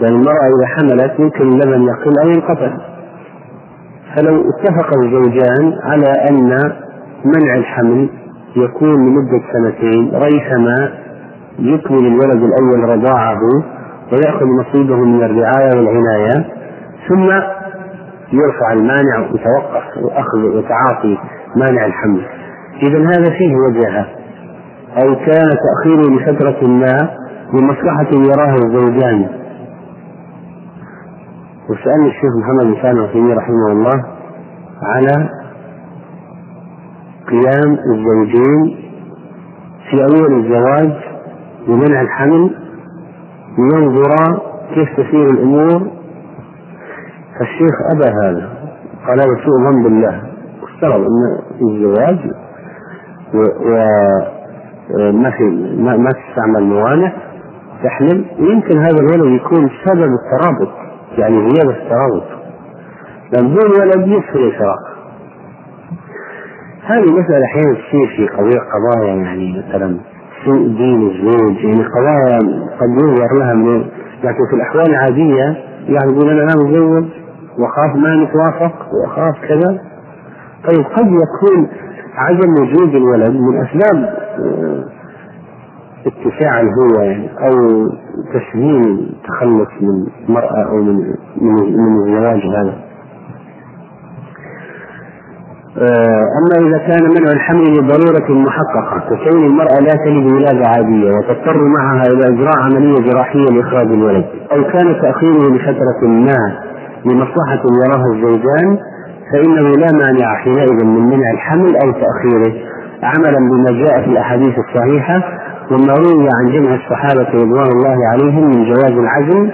المرأة 0.02 0.48
إذا 0.58 0.68
حملت 0.68 1.20
يمكن 1.20 1.42
اللبن 1.42 1.84
يقل 1.84 2.20
أو 2.24 2.30
ينقطع 2.30 2.78
فلو 4.16 4.42
اتفق 4.50 4.98
الزوجان 4.98 5.74
على 5.84 6.30
أن 6.30 6.72
منع 7.36 7.56
الحمل 7.56 8.10
يكون 8.56 9.08
لمدة 9.08 9.42
سنتين 9.54 10.12
ريثما 10.16 10.90
يكمل 11.60 12.08
الولد 12.08 12.44
الأول 12.44 12.90
رضاعه 12.90 13.40
ويأخذ 14.13 14.46
نصيبه 14.46 14.96
من 14.96 15.24
الرعاية 15.24 15.78
والعناية 15.78 16.46
ثم 17.10 17.30
يرفع 18.34 18.74
المانع 18.74 19.20
ويتوقف 19.20 19.84
أخذ 20.12 20.58
وتعاطي 20.58 21.18
مانع 21.56 21.86
الحمل. 21.86 22.22
إذا 22.84 23.00
هذا 23.00 23.30
فيه 23.38 23.56
وجهة. 23.56 24.06
أو 25.04 25.16
كان 25.16 25.50
تأخيره 25.66 26.16
لفترة 26.16 26.68
ما 26.68 27.10
لمصلحة 27.54 28.08
يراها 28.12 28.56
الزوجان. 28.56 29.28
وسألني 31.70 32.08
الشيخ 32.08 32.32
محمد 32.42 32.66
بن 32.66 32.82
سالم 32.82 33.32
رحمه 33.32 33.72
الله 33.72 34.04
على 34.84 35.30
قيام 37.30 37.78
الزوجين 37.92 38.78
في 39.90 40.04
أول 40.04 40.40
الزواج 40.40 40.94
بمنع 41.68 42.02
الحمل 42.02 42.56
لينظرا 43.58 44.40
كيف 44.74 44.90
تسير 44.94 45.30
الأمور. 45.30 45.92
فالشيخ 47.40 47.76
أبى 47.92 48.04
هذا 48.06 48.50
قال 49.08 49.20
هذا 49.20 49.36
سوء 49.46 49.72
ظن 49.72 49.84
بالله. 49.84 50.22
وافترض 50.62 51.02
أن 51.02 51.38
الزواج 51.62 52.20
وما 54.94 55.32
في 55.32 55.44
ما, 55.80 56.12
تستعمل 56.12 56.63
موانع 56.63 57.12
تحمل. 57.84 58.26
ويمكن 58.40 58.78
هذا 58.78 58.98
الولد 59.00 59.42
يكون 59.42 59.70
سبب 59.86 60.10
الترابط 60.13 60.70
يعني 61.18 61.38
غياب 61.38 61.70
الترابط. 61.70 62.24
لأن 63.32 63.48
بدون 63.48 63.72
ولد 63.82 64.08
يصير 64.08 64.48
الفراق 64.48 64.87
هذه 66.88 67.12
مسألة 67.12 67.45
أحيانا 67.45 67.73
تصير 67.73 68.08
في 68.08 68.28
قضايا 68.58 69.15
يعني 69.15 69.63
مثلا 69.67 69.97
سوء 70.45 70.67
دين 70.67 71.08
الزوج 71.08 71.63
يعني 71.63 71.84
قضايا 71.84 72.39
قد 72.80 72.89
ينظر 72.89 73.34
لها 73.39 73.54
من 73.54 73.86
لكن 74.23 74.47
في 74.50 74.56
الأحوال 74.56 74.89
العادية 74.89 75.58
يعني 75.88 76.12
يقول 76.13 76.30
أنا 76.30 76.41
لا 76.41 76.56
متزوج 76.56 77.06
وأخاف 77.60 77.95
ما 77.95 78.15
نتوافق 78.23 78.88
وأخاف 78.93 79.36
كذا. 79.47 79.82
طيب 80.65 80.86
قد 80.86 81.06
يكون 81.08 81.67
عدم 82.15 82.52
وجود 82.62 82.95
الولد 82.95 83.34
من 83.36 83.58
أسباب 83.58 84.04
آه، 84.39 84.86
اتساع 86.06 86.62
الهوى 86.62 87.06
يعني 87.06 87.30
أو 87.39 87.88
تسهيل 88.34 89.10
التخلص 89.10 89.69
من 89.82 90.06
المرأة 90.30 90.69
أو 90.69 90.76
من 90.76 91.13
من, 91.41 92.08
الزواج 92.08 92.41
هذا. 92.45 92.87
أما 95.78 96.68
إذا 96.68 96.78
كان 96.78 97.04
منع 97.04 97.32
الحمل 97.34 97.78
لضرورة 97.78 98.32
محققة 98.32 99.00
ككون 99.10 99.46
المرأة 99.46 99.80
لا 99.82 99.96
تلد 100.06 100.32
ولادة 100.32 100.68
عادية 100.68 101.12
وتضطر 101.12 101.58
معها 101.63 102.04
إلى 102.08 102.26
إجراء 102.26 102.58
عملية 102.58 103.12
جراحية 103.12 103.46
لإخراج 103.46 103.88
الولد 103.88 104.26
أو 104.52 104.63
كان 104.63 105.02
تأخيره 105.02 105.56
لفترة 105.56 106.08
ما 106.08 106.58
لمصلحة 107.06 107.62
يراها 107.84 108.16
الزوجان 108.16 108.78
فإنه 109.32 109.70
لا 109.70 109.92
مانع 109.92 110.36
حينئذ 110.36 110.86
من 110.86 111.06
منع 111.10 111.32
الحمل 111.34 111.76
أو 111.76 111.92
تأخيره. 111.92 112.54
عملا 113.04 113.38
بما 113.52 113.72
جاء 113.72 114.02
في 114.04 114.10
الأحاديث 114.10 114.54
الصحيحة 114.60 115.22
وما 115.72 115.94
روي 115.94 116.30
عن 116.40 116.52
جمع 116.52 116.76
الصحابة 116.76 117.30
رضوان 117.30 117.68
الله 117.72 117.98
عليهم 118.13 118.44
من 118.48 118.63
جواز 118.63 118.92
العزل 118.92 119.52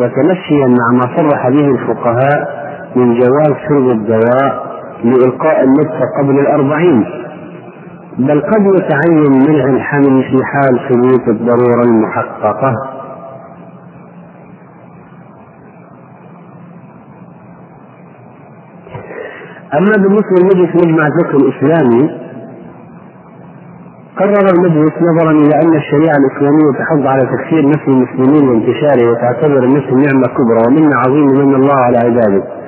وتمشيا 0.00 0.66
مع 0.66 0.98
ما 0.98 1.16
صرح 1.16 1.48
به 1.48 1.66
الفقهاء 1.70 2.48
من 2.96 3.14
جواز 3.14 3.54
شرب 3.68 3.90
الدواء. 3.90 4.73
لإلقاء 5.04 5.64
النطفة 5.64 6.04
قبل 6.18 6.38
الأربعين 6.38 7.04
بل 8.18 8.40
قد 8.40 8.62
يتعين 8.76 9.32
منع 9.32 9.64
الحمل 9.64 10.22
في 10.22 10.38
حال 10.44 10.80
ثبوت 10.88 11.28
الضرورة 11.28 11.82
المحققة. 11.82 12.72
أما 19.78 19.92
بالنسبة 19.96 20.36
لمجلس 20.40 20.74
مجمع 20.84 21.06
الفقه 21.06 21.36
الإسلامي 21.36 22.10
قرر 24.16 24.48
المجلس 24.54 24.92
نظرا 25.02 25.30
إلى 25.30 25.54
أن 25.62 25.74
الشريعة 25.76 26.14
الإسلامية 26.16 26.78
تحض 26.78 27.06
على 27.06 27.20
تكفير 27.36 27.68
نفس 27.68 27.88
المسلمين 27.88 28.48
وانتشاره 28.48 29.10
وتعتبر 29.10 29.64
النفس 29.64 29.86
نعمة 29.92 30.26
كبرى 30.36 30.66
ومنة 30.66 30.96
عظيمة 30.96 31.44
من 31.44 31.54
الله 31.54 31.74
على 31.74 31.98
عباده. 31.98 32.63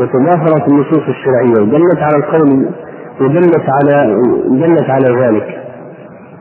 وتضافرت 0.00 0.68
النصوص 0.68 1.02
الشرعية 1.08 1.62
ودلت 1.62 1.98
على 1.98 2.16
القول 2.16 2.66
ودلت 3.20 3.64
على 3.68 4.14
دلت 4.50 4.90
على 4.90 5.08
ذلك. 5.24 5.46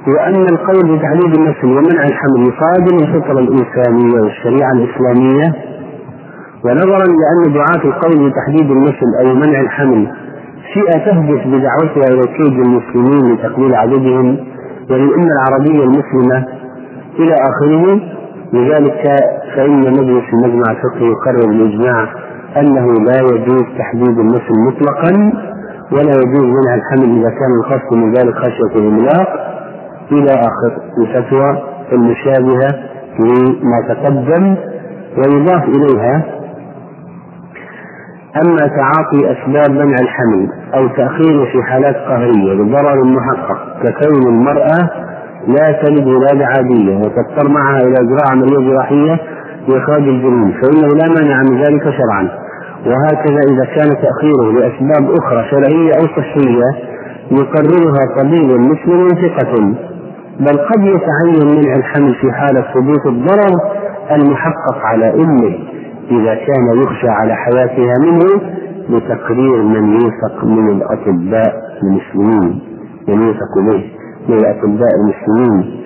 وأن 0.08 0.36
القول 0.36 0.98
بتحديد 0.98 1.36
النسل 1.40 1.66
ومنع 1.68 2.04
الحمل 2.04 2.42
يصادم 2.54 2.96
الفطرة 3.04 3.40
الإنسانية 3.40 4.22
والشريعة 4.22 4.72
الإسلامية. 4.72 5.54
ونظرا 6.66 7.06
لأن 7.08 7.54
دعاة 7.54 7.84
القول 7.86 8.30
بتحديد 8.30 8.72
النسل 8.72 9.10
أو 9.22 9.36
منع 9.36 9.60
الحمل 9.62 10.08
فئة 10.74 10.98
تهدف 10.98 11.48
بدعوتها 11.48 12.08
إلى 12.14 12.28
كيد 12.28 12.54
المسلمين 12.60 13.34
لتقليل 13.34 13.76
عددهم 13.76 14.38
وللأمة 14.90 15.28
العربية 15.38 15.84
المسلمة 15.84 16.46
إلى 17.20 17.34
آخره. 17.34 18.00
لذلك 18.54 19.04
فإن 19.56 19.80
مجلس 19.82 20.24
المجمع 20.34 20.72
الفقهي 20.72 21.08
يقرر 21.08 21.48
بالإجماع 21.48 22.08
أنه 22.58 22.86
لا 22.94 23.20
يجوز 23.22 23.64
تحديد 23.78 24.20
النسل 24.20 24.54
مطلقا 24.68 25.32
ولا 25.92 26.14
يجوز 26.16 26.44
منع 26.44 26.76
الحمل 26.76 27.20
إذا 27.20 27.30
كان 27.30 27.52
القصد 27.64 27.94
من 27.98 28.14
ذلك 28.14 28.36
خشية 28.36 28.80
الإملاق. 28.80 29.50
إلى 30.12 30.32
آخر 30.32 30.82
الفتوى 30.98 31.58
المشابهة 31.92 32.76
لما 33.20 33.82
تقدم 33.94 34.56
ويضاف 35.18 35.64
إليها 35.64 36.26
أما 38.44 38.58
تعاطي 38.68 39.32
أسباب 39.32 39.72
منع 39.72 40.00
الحمل 40.00 40.50
أو 40.74 40.88
تأخيره 40.88 41.46
في 41.52 41.64
حالات 41.64 41.96
قهرية 41.96 42.54
لضرر 42.54 43.04
محقق 43.04 43.58
ككون 43.84 44.28
المرأة 44.28 44.90
لا 45.48 45.72
تلد 45.72 46.08
ولادة 46.08 46.46
عادية 46.46 46.96
وتضطر 46.98 47.50
معها 47.50 47.78
إلى 47.82 47.96
إجراء 48.00 48.32
عملية 48.32 48.72
جراحية 48.72 49.20
لإخراج 49.68 50.02
الجنين 50.02 50.54
فإنه 50.62 50.94
لا 50.96 51.08
مانع 51.08 51.42
من 51.52 51.64
ذلك 51.64 51.84
شرعا. 51.84 52.30
وهكذا 52.86 53.42
إذا 53.52 53.66
كان 53.76 53.90
تأخيره 54.02 54.52
لأسباب 54.52 55.12
أخرى 55.18 55.46
شرعية 55.52 55.94
أو 55.94 56.08
صحية 56.08 56.70
يقررها 57.32 58.18
طبيب 58.18 58.60
مسلم 58.60 59.10
ثقة. 59.10 59.74
بل 60.40 60.58
قد 60.58 60.82
يتعين 60.82 61.58
منع 61.58 61.76
الحمل 61.76 62.16
في 62.16 62.32
حالة 62.32 62.62
ثبوت 62.74 63.06
الضرر 63.06 63.54
المحقق 64.12 64.78
على 64.84 65.14
أمه 65.14 65.56
إذا 66.12 66.36
كان 66.36 66.84
يخشى 66.84 67.10
على 67.10 67.36
حياتها 67.36 67.94
منه 68.06 68.42
لتقرير 68.90 69.62
من 69.62 69.92
يوثق 69.92 70.44
من 70.46 70.70
الأطباء 70.70 71.54
المسلمين. 71.84 72.62
من 73.08 73.22
يوثق 73.22 73.56
به 73.68 73.84
من 74.30 74.38
الأطباء 74.38 74.90
المسلمين. 75.00 75.80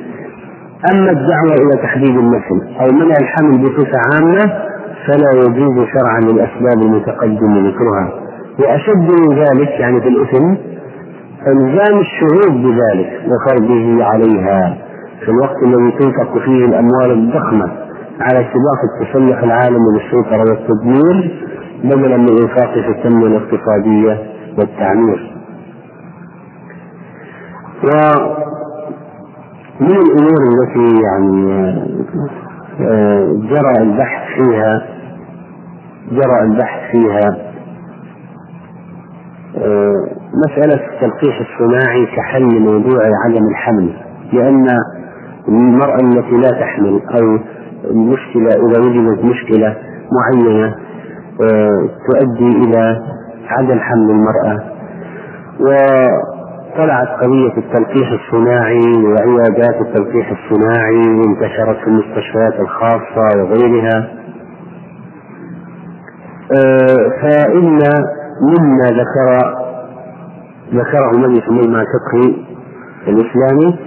أما 0.91 1.11
الدعوة 1.11 1.53
إلى 1.53 1.81
تحديد 1.83 2.17
النسل 2.17 2.77
أو 2.81 2.87
منع 2.91 3.15
الحمل 3.21 3.57
بصفة 3.57 3.91
عامة 3.99 4.53
فلا 5.07 5.31
يجوز 5.41 5.87
شرعا 5.93 6.19
للأسباب 6.19 6.81
المتقدم 6.85 7.67
ذكرها 7.67 8.11
وأشد 8.59 9.11
من 9.11 9.35
ذلك 9.39 9.69
يعني 9.79 10.01
في 10.01 10.07
الإثم 10.07 10.55
إلزام 11.47 11.99
الشعوب 11.99 12.61
بذلك 12.63 13.21
وفرضه 13.27 14.03
عليها 14.05 14.77
في 15.19 15.29
الوقت 15.31 15.63
الذي 15.63 15.91
تنفق 15.99 16.37
فيه 16.45 16.65
الأموال 16.65 17.11
الضخمة 17.11 17.65
على 18.21 18.37
سباق 18.53 18.79
التسلح 18.93 19.43
العالمي 19.43 19.87
للسيطرة 19.95 20.39
والتدمير 20.49 21.31
بدلا 21.83 22.17
من 22.17 22.29
إنفاقه 22.41 22.81
في 22.81 22.89
التنمية 22.89 23.27
الاقتصادية 23.27 24.17
والتعمير. 24.57 25.33
ومن 29.81 29.91
الأمور 29.91 30.39
التي 30.51 31.01
يعني 31.03 31.53
آه، 32.81 33.33
جرى 33.49 33.81
البحث 33.81 34.27
فيها 34.35 34.87
جرى 36.11 36.41
البحث 36.43 36.91
فيها 36.91 37.37
آه، 39.57 39.95
مسألة 40.47 40.85
التلقيح 40.93 41.39
الصناعي 41.39 42.05
كحل 42.05 42.59
موضوع 42.59 42.99
عدم 43.25 43.47
الحمل 43.51 43.93
لأن 44.33 44.67
المرأة 45.47 45.95
التي 45.95 46.37
لا 46.37 46.49
تحمل 46.59 47.01
أو 47.15 47.39
المشكلة 47.91 48.49
إذا 48.49 48.79
وجدت 48.79 49.25
مشكلة 49.25 49.75
معينة 50.11 50.75
آه، 51.41 51.89
تؤدي 52.07 52.57
إلى 52.57 53.01
عدم 53.47 53.79
حمل 53.79 54.09
المرأة. 54.09 54.59
وطلعت 56.73 57.07
قضية 57.21 57.57
التلقيح 57.57 58.11
الصناعي 58.11 59.03
وعيادات 59.03 59.81
التلقيح 59.81 60.31
الصناعي 60.31 61.19
وانتشرت 61.19 61.77
في 61.77 61.87
المستشفيات 61.87 62.59
الخاصة 62.59 63.37
وغيرها. 63.37 64.07
آه، 66.51 67.09
فإن 67.21 67.79
مما 68.41 68.85
ذكر 68.85 69.53
ذكره 70.73 71.17
مجلس 71.17 71.47
المجمع 71.47 71.81
الفقهي 71.81 72.35
الإسلامي 73.07 73.79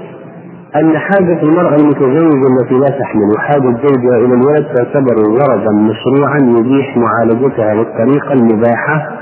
أن 0.76 0.98
حاجة 0.98 1.42
المرأة 1.42 1.74
المتزوجة 1.76 2.46
التي 2.60 2.74
لا 2.74 2.98
تحمل 2.98 3.30
وحاجة 3.36 3.62
زوجها 3.86 4.16
إلى 4.18 4.34
الولد 4.34 4.66
تعتبر 4.74 5.16
غرضا 5.22 5.72
مشروعا 5.72 6.38
يبيح 6.38 6.96
معالجتها 6.96 7.74
بالطريقة 7.74 8.32
المباحة 8.32 9.15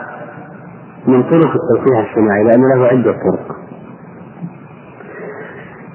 من 1.07 1.23
طرق 1.23 1.53
التلقيح 1.55 2.11
الصناعي 2.11 2.45
لأن 2.45 2.61
له 2.61 2.87
عدة 2.87 3.13
طرق. 3.13 3.57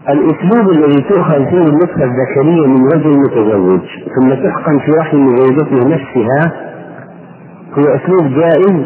الأسلوب 0.10 0.69
الذي 0.69 1.02
تؤخذ 1.02 1.45
فيه 1.45 1.63
النسخة 1.63 2.04
الذكرية 2.04 2.67
من 2.67 2.88
رجل 2.88 3.17
متزوج 3.17 3.82
ثم 4.15 4.34
تحقن 4.34 4.80
في 4.80 4.91
رحم 4.91 5.36
زوجته 5.38 5.88
نفسها 5.88 6.52
هو 7.78 7.84
أسلوب 7.84 8.34
جائز 8.34 8.86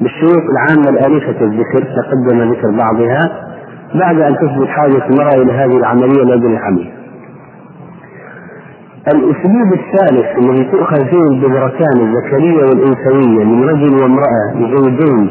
بالشروط 0.00 0.42
العامة 0.50 0.90
الآلفة 0.90 1.44
الذكر 1.44 1.82
تقدم 1.82 2.52
ذكر 2.52 2.70
بعضها 2.70 3.30
بعد 3.94 4.20
أن 4.20 4.36
تثبت 4.36 4.68
حاجة 4.68 5.06
المرأة 5.10 5.34
إلى 5.42 5.52
هذه 5.52 5.76
العملية 5.76 6.22
لأجل 6.22 6.52
الحمل. 6.52 6.97
الأسلوب 9.14 9.72
الثالث 9.72 10.38
الذي 10.38 10.64
تؤخذ 10.64 11.04
فيه 11.06 11.22
البذرتان 11.32 12.00
الذكرية 12.00 12.62
والأنثوية 12.64 13.44
من 13.44 13.64
رجل 13.68 14.02
وامرأة 14.02 14.54
لزوجين 14.56 15.30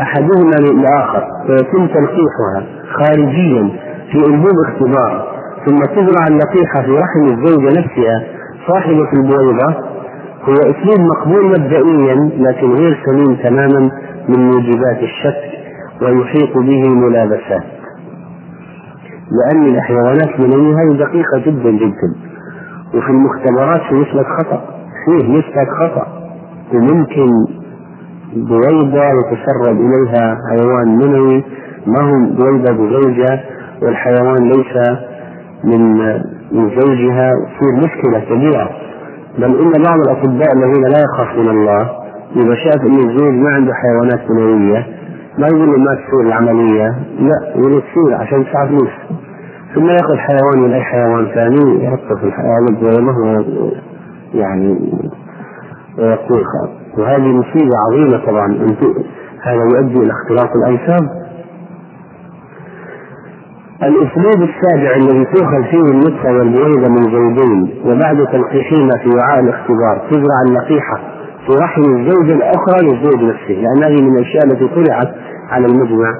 أحدهما 0.00 0.56
للآخر 0.56 1.22
فيتم 1.46 1.86
تلقيحها 1.86 2.64
خارجيا 2.92 3.70
في 4.12 4.26
أنبوب 4.26 4.54
اختبار 4.68 5.26
ثم 5.66 5.76
تزرع 5.76 6.26
اللقيحة 6.26 6.82
في 6.82 6.90
رحم 6.90 7.24
الزوجة 7.34 7.68
نفسها 7.80 8.24
صاحبة 8.68 9.08
البويضة. 9.12 9.74
هو 10.44 10.52
أسلوب 10.54 11.00
مقبول 11.00 11.46
مبدئيا 11.50 12.30
لكن 12.38 12.72
غير 12.72 12.98
سليم 13.06 13.34
تماما 13.34 13.90
من 14.28 14.38
موجبات 14.50 15.02
الشك 15.02 15.36
ويحيط 16.02 16.58
به 16.58 16.88
ملابسات 16.88 17.62
لأن 19.30 19.66
الحيوانات 19.66 20.28
المنوية 20.38 20.74
هذه 20.74 20.96
دقيقة 20.96 21.38
جدا 21.46 21.70
جدا. 21.70 22.29
وفي 22.94 23.10
المختبرات 23.10 23.80
في 23.80 23.94
نسبة 23.94 24.22
خطأ. 24.22 24.62
فيه 25.04 25.28
نسبة 25.38 25.64
خطأ. 25.78 26.06
وممكن 26.74 27.28
بويضة 28.36 29.04
يتسرب 29.04 29.76
إليها 29.80 30.36
حيوان 30.50 30.96
منوي. 30.96 31.44
ما 31.86 32.02
هو 32.02 32.34
بويضة 32.36 32.72
بزوجة؟ 32.72 33.40
والحيوان 33.82 34.48
ليس 34.48 34.98
من 35.64 35.96
من 36.52 36.70
زوجها. 36.80 37.30
تصير 37.30 37.76
مشكلة 37.76 38.20
كبيرة. 38.20 38.70
بل 39.38 39.44
إن 39.60 39.82
بعض 39.82 39.98
الأطباء 40.06 40.48
الذين 40.56 40.82
لا 40.82 40.98
يخافون 41.00 41.48
الله 41.48 41.90
إذا 42.36 42.54
شاف 42.54 42.80
أن 42.86 42.94
الزوج 42.94 43.34
ما 43.34 43.50
عنده 43.50 43.72
حيوانات 43.74 44.30
منوية 44.30 44.86
ما 45.38 45.46
يقول 45.46 45.80
ما 45.80 45.94
تصير 45.94 46.20
العملية؟ 46.20 46.88
لا 47.20 47.52
يقول 47.56 47.70
تصير 47.82 48.14
عشان 48.14 48.44
تدفع 48.44 48.66
فلوس 48.66 48.90
ثم 49.74 49.86
يأخذ 49.86 50.16
حيوان 50.16 50.60
من 50.62 50.72
أي 50.72 50.82
حيوان 50.82 51.26
ثاني 51.34 51.84
يحطه 51.84 52.16
في 52.20 52.24
الحيوان 52.26 52.76
ويرمه 52.82 53.44
يعني 54.34 54.78
ويقول 55.98 56.44
وهذه 56.98 57.26
مصيبة 57.26 57.74
عظيمة 57.88 58.26
طبعا. 58.26 58.76
هذا 59.42 59.64
يؤدي 59.74 59.96
إلى 59.96 60.12
اختلاط 60.12 60.50
الأنساب. 60.56 61.20
الأسلوب 63.82 64.48
السابع 64.48 64.96
الذي 64.96 65.24
تؤخذ 65.24 65.64
فيه 65.70 65.90
النطفة 65.92 66.32
والبويضة 66.32 66.88
من 66.88 67.02
زوجين 67.02 67.74
وبعد 67.84 68.16
تلقيحهما 68.16 68.98
في 69.02 69.08
وعاء 69.16 69.40
الاختبار 69.40 70.08
تزرع 70.10 70.42
اللقيحة 70.48 70.96
في 71.46 71.52
رحم 71.58 71.82
الزوجة 71.82 72.32
الأخرى 72.32 72.82
للزوج 72.82 73.22
نفسه 73.22 73.50
لأن 73.54 73.84
هذه 73.84 74.02
من 74.02 74.16
الأشياء 74.18 74.44
التي 74.44 74.68
طرحت 74.68 75.08
على 75.50 75.66
المجمع 75.66 76.12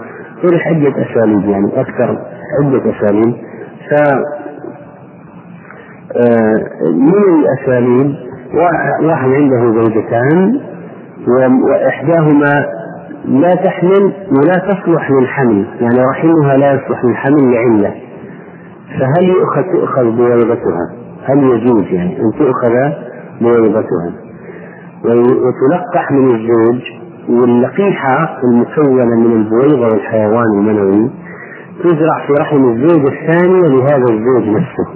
طرح 0.42 0.68
عدة 0.68 0.90
أساليب 1.02 1.44
يعني 1.44 1.80
أكثر 1.80 2.18
عدة 2.58 2.90
أساليب. 2.98 3.34
ف 3.90 3.94
آه، 6.16 6.90
من 6.92 7.14
الأساليب؟ 7.14 8.14
واحد 9.02 9.28
عنده 9.28 9.72
زوجتان 9.80 10.60
وإحداهما 11.62 12.66
لا 13.24 13.54
تحمل 13.54 14.12
ولا 14.30 14.54
تصلح 14.54 15.10
للحمل 15.10 15.66
يعني 15.80 15.98
رحمها 16.04 16.56
لا 16.56 16.72
يصلح 16.72 17.04
للحمل 17.04 17.52
لعلة. 17.52 17.94
فهل 18.98 19.28
يؤخذ 19.28 19.62
تؤخذ 19.62 20.16
بويضتها 20.16 20.90
هل 21.24 21.38
يجوز 21.38 21.84
يعني 21.84 22.20
أن 22.20 22.32
تؤخذ 22.38 22.92
بويضتها 23.40 24.12
وتلقح 25.04 26.12
من 26.12 26.34
الزوج 26.34 26.80
واللقيحة 27.28 28.38
المكونة 28.44 29.16
من 29.16 29.32
البويضة 29.32 29.88
والحيوان 29.88 30.46
المنوي 30.54 31.10
تزرع 31.84 32.26
في 32.26 32.32
رحم 32.40 32.64
الزوج 32.70 33.06
الثانية 33.12 33.68
لهذا 33.68 34.04
الزوج 34.10 34.48
نفسه. 34.48 34.86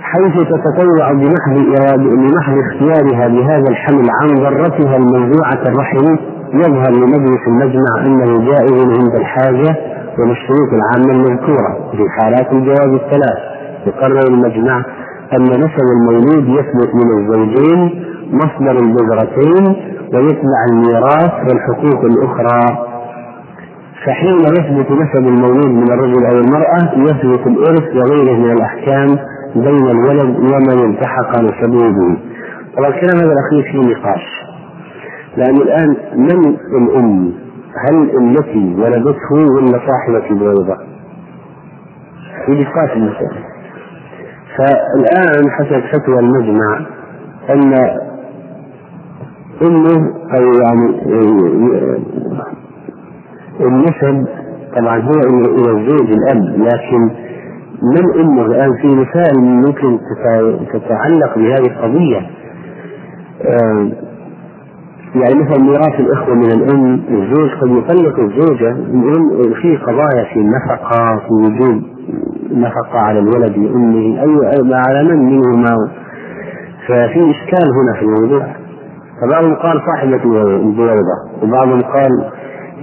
حيث 0.00 0.34
تتطوع 0.34 1.12
بمحض 1.12 1.56
بمحض 1.98 2.54
اختيارها 2.58 3.28
بهذا 3.28 3.70
الحمل 3.70 4.06
عن 4.22 4.28
ذرتها 4.28 4.96
المنزوعة 4.96 5.62
الرحم 5.66 6.16
يظهر 6.54 6.90
لمجلس 6.90 7.40
المجمع 7.46 8.00
أنه 8.00 8.46
جائز 8.50 8.98
عند 8.98 9.14
الحاجة 9.14 9.76
وللشروط 10.18 10.70
العامة 10.72 11.12
المذكورة. 11.12 11.90
في 11.92 12.04
حالات 12.16 12.52
الجواز 12.52 12.92
الثلاث 12.92 13.38
يقرر 13.86 14.28
المجمع 14.28 14.84
أن 15.32 15.42
نسب 15.42 15.86
المولود 15.96 16.48
يثبت 16.48 16.94
من 16.94 17.18
الزوجين 17.18 18.04
مصدر 18.32 18.78
البذرتين 18.84 19.66
ويتبع 20.14 20.60
الميراث 20.70 21.32
والحقوق 21.48 22.04
الأخرى. 22.04 22.86
فحين 24.06 24.40
يثبت 24.40 24.90
نسب 24.90 25.28
المولود 25.28 25.66
من 25.70 25.92
الرجل 25.92 26.26
أو 26.26 26.38
المرأة 26.38 26.94
يثبت 26.96 27.46
الإرث 27.46 27.96
وغيره 27.96 28.36
من 28.38 28.50
الأحكام 28.52 29.08
بين 29.54 29.86
الولد 29.90 30.36
ومن 30.38 30.90
التحق 30.90 31.40
نسبه 31.40 31.88
به. 31.88 32.16
طبعا 32.76 32.88
الكلام 32.88 33.16
هذا 33.16 33.32
الأخير 33.32 33.72
فيه 33.72 33.78
نقاش. 33.78 34.22
لأن 35.36 35.56
الآن 35.56 35.96
من 36.16 36.56
الأم؟ 36.76 37.32
هل 37.88 38.10
التي 38.18 38.74
ولدته 38.78 39.34
ولا 39.54 39.80
صاحبة 39.86 40.30
البويضة؟ 40.30 40.76
في 42.46 42.52
نقاش. 42.52 42.90
فالآن 44.56 45.50
حسب 45.50 45.82
فتوى 45.92 46.18
المجمع 46.18 46.86
أن 47.50 47.74
أمه 49.62 50.14
أو 50.34 50.52
يعني 50.52 51.00
النسب 53.60 54.26
طبعا 54.76 54.98
هو 55.00 55.20
إلى 55.30 55.70
الزوج 55.70 56.10
الأب 56.10 56.58
لكن 56.58 57.10
من 57.82 58.20
أمه 58.20 58.46
الآن 58.46 58.70
في 58.82 58.86
مسائل 58.88 59.40
ممكن 59.44 59.98
تتعلق 60.72 61.38
بهذه 61.38 61.66
القضية؟ 61.66 62.20
آه، 63.42 63.88
يعني 65.14 65.34
مثلا 65.34 65.62
ميراث 65.62 66.00
الإخوة 66.00 66.34
من 66.34 66.50
الأم 66.50 67.02
الزوج 67.10 67.50
قد 67.60 67.70
يطلق 67.70 68.18
الزوجة 68.20 68.70
الأم 68.70 69.52
في 69.62 69.76
قضايا 69.76 70.24
في 70.34 70.40
النفقة 70.40 71.16
في 71.18 71.32
وجود 71.32 71.82
نفقة 72.52 72.98
على 72.98 73.18
الولد 73.18 73.58
لأمه 73.58 74.22
أي 74.22 74.74
على 74.74 75.08
من 75.08 75.24
منهما. 75.24 75.76
ففي 76.88 77.30
إشكال 77.30 77.64
هنا 77.74 77.98
في 77.98 78.02
الموضوع. 78.02 78.46
فبعضهم 79.20 79.54
قال 79.54 79.80
صاحبة 79.86 80.22
البويضة 80.56 81.42
وبعضهم 81.42 81.82
قال 81.82 82.30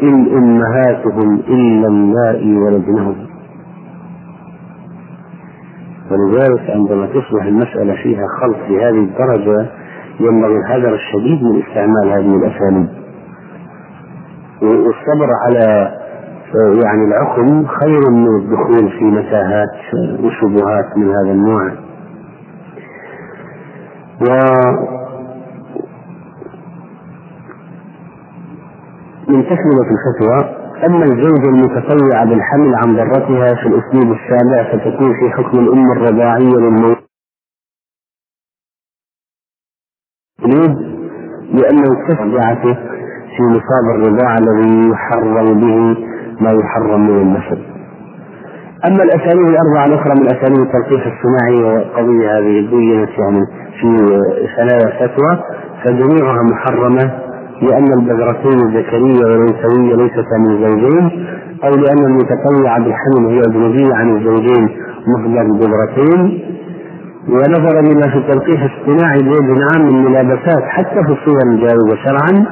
إن 0.01 0.37
أمهاتهم 0.37 1.39
إلا 1.39 1.87
اللائي 1.87 2.57
ولدنهم. 2.57 3.15
ولذلك 6.11 6.69
عندما 6.69 7.05
تصبح 7.05 7.43
المسألة 7.43 7.95
فيها 8.03 8.25
خلط 8.41 8.57
بهذه 8.69 8.99
الدرجة 8.99 9.69
ينبغي 10.19 10.57
الحذر 10.57 10.93
الشديد 10.93 11.43
من 11.43 11.63
استعمال 11.63 12.09
هذه 12.09 12.35
الأساليب. 12.35 12.87
والصبر 14.61 15.27
على 15.45 15.91
يعني 16.83 17.03
العقم 17.07 17.65
خير 17.67 18.01
من 18.09 18.27
الدخول 18.41 18.91
في 18.91 19.03
متاهات 19.03 19.69
وشبهات 20.19 20.97
من 20.97 21.07
هذا 21.07 21.31
النوع. 21.31 21.71
من 29.33 29.43
تكملة 29.43 29.89
الفتوى 29.91 30.63
أما 30.85 31.05
الزوجة 31.05 31.49
المتطوعة 31.49 32.25
بالحمل 32.25 32.75
عن 32.75 32.95
ذرتها 32.95 33.55
في 33.55 33.67
الأسلوب 33.67 34.15
السابع 34.17 34.63
فتكون 34.71 35.13
في 35.19 35.29
حكم 35.37 35.59
الأم 35.59 35.91
الرضاعية 35.91 36.55
للمولود 36.57 36.97
لأنه 41.53 42.07
تشجعته 42.09 42.73
في 43.37 43.43
نصاب 43.43 43.85
الرضاعة 43.95 44.37
الذي 44.37 44.89
يحرم 44.89 45.59
به 45.59 45.97
ما 46.41 46.51
يحرم 46.51 47.09
من 47.09 47.21
النسب. 47.21 47.63
أما 48.85 49.03
الأساليب 49.03 49.47
الأربعة 49.47 49.85
الأخرى 49.85 50.15
من 50.15 50.27
أساليب 50.27 50.59
التلقيح 50.61 51.05
الصناعي 51.07 51.63
والقضية 51.63 52.37
هذه 52.37 52.69
بينت 52.69 53.09
يعني 53.09 53.45
في 53.81 54.07
ثلاثة 54.57 54.89
فتوى 55.07 55.43
فجميعها 55.83 56.43
محرمة 56.51 57.22
لأن 57.61 57.93
البذرتين 57.93 58.59
الذكرية 58.67 59.25
والأنثوية 59.25 59.95
ليستا 59.95 60.37
من 60.39 60.63
زوجين 60.67 61.25
أو 61.63 61.75
لأن 61.75 62.05
المتطوع 62.05 62.77
بالحمل 62.77 63.25
هي 63.27 63.39
أجنبية 63.39 63.93
عن 63.95 64.17
الزوجين 64.17 64.69
مصدر 65.07 65.41
البذرتين 65.41 66.39
ونظرا 67.29 67.81
لما 67.81 68.09
في 68.09 68.17
التلقيح 68.17 68.63
الصناعي 68.63 69.19
بوجه 69.23 69.59
عام 69.73 69.81
من 69.93 70.03
ملابسات 70.05 70.63
حتى 70.63 71.03
في 71.05 71.11
الصور 71.11 71.39
الجائزة 71.47 71.95
شرعا 72.05 72.45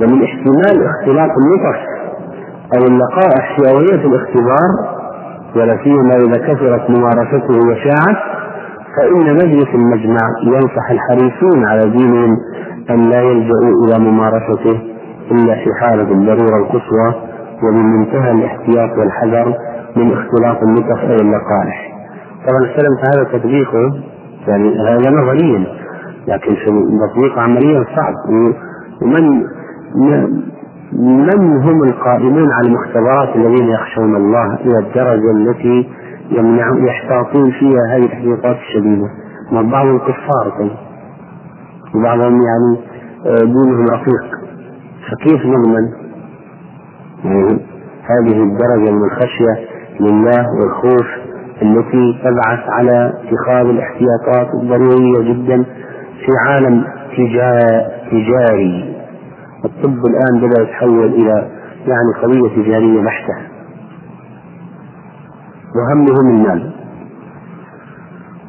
ومن 0.00 0.22
احتمال 0.24 0.86
اختلاط 0.86 1.30
النطف 1.40 1.78
أو 2.74 2.86
اللقائح 2.86 3.56
في 3.56 3.70
أولية 3.70 4.06
الاختبار 4.06 4.68
ولا 5.56 5.78
سيما 5.84 6.16
إذا 6.16 6.38
كثرت 6.38 6.90
ممارسته 6.90 7.58
وشاعت 7.68 8.16
فإن 8.96 9.34
مجلس 9.34 9.68
المجمع 9.74 10.20
ينصح 10.46 10.90
الحريصين 10.90 11.64
على 11.66 11.90
دينهم 11.90 12.36
أن 12.90 13.10
لا 13.10 13.22
يلجأوا 13.22 13.84
إلى 13.84 13.98
ممارسته 13.98 14.80
إلا 15.30 15.54
في 15.54 15.70
حالة 15.80 16.12
الضرورة 16.12 16.56
القصوى 16.56 17.14
ومن 17.62 17.84
منتهى 17.84 18.30
الاحتياط 18.30 18.98
والحذر 18.98 19.54
من 19.96 20.12
اختلاط 20.12 20.62
النطف 20.62 21.04
أو 21.04 21.14
اللقائح. 21.14 21.98
طبعا 22.46 22.60
السلام 22.60 22.98
هذا 23.02 23.38
تطبيقه 23.38 24.02
يعني 24.48 24.78
هذا 24.80 25.10
نظريا 25.10 25.66
لكن 26.28 26.54
في 26.54 26.70
تطبيق 27.08 27.38
عمليا 27.38 27.84
صعب. 27.96 28.14
ومن 29.02 29.44
من 30.92 31.62
هم 31.62 31.82
القائمون 31.82 32.52
على 32.52 32.68
المختبرات 32.68 33.36
الذين 33.36 33.68
يخشون 33.68 34.16
الله 34.16 34.54
إلى 34.54 34.78
الدرجة 34.78 35.30
التي 35.30 35.88
يمنع 36.30 36.66
يحتاطون 36.78 37.50
فيها 37.50 37.96
هذه 37.96 38.04
التحقيقات 38.04 38.56
الشديدة؟ 38.56 39.08
بعضهم 39.52 39.98
كفار 39.98 40.52
طيب 40.58 40.87
وبعضهم 41.94 42.40
يعني 42.42 42.78
آه، 43.26 43.44
دونهم 43.44 43.86
رفيق 43.86 44.38
فكيف 45.10 45.46
نضمن 45.46 46.08
يعني 47.24 47.58
هذه 48.02 48.42
الدرجة 48.42 48.90
من 48.90 49.04
الخشية 49.04 49.68
لله 50.00 50.46
والخوف 50.60 51.06
التي 51.62 52.18
تبعث 52.24 52.68
على 52.68 53.12
اتخاذ 53.24 53.66
الاحتياطات 53.66 54.54
الضرورية 54.54 55.32
جدا 55.32 55.64
في 56.26 56.32
عالم 56.46 56.84
تجاري. 58.10 58.96
الطب 59.64 60.06
الآن 60.06 60.40
بدأ 60.48 60.62
يتحول 60.62 61.04
إلى 61.14 61.48
يعني 61.86 62.12
قضية 62.22 62.62
تجارية 62.62 63.02
بحتة. 63.04 63.34
وهمهم 65.76 66.30
المال 66.36 66.72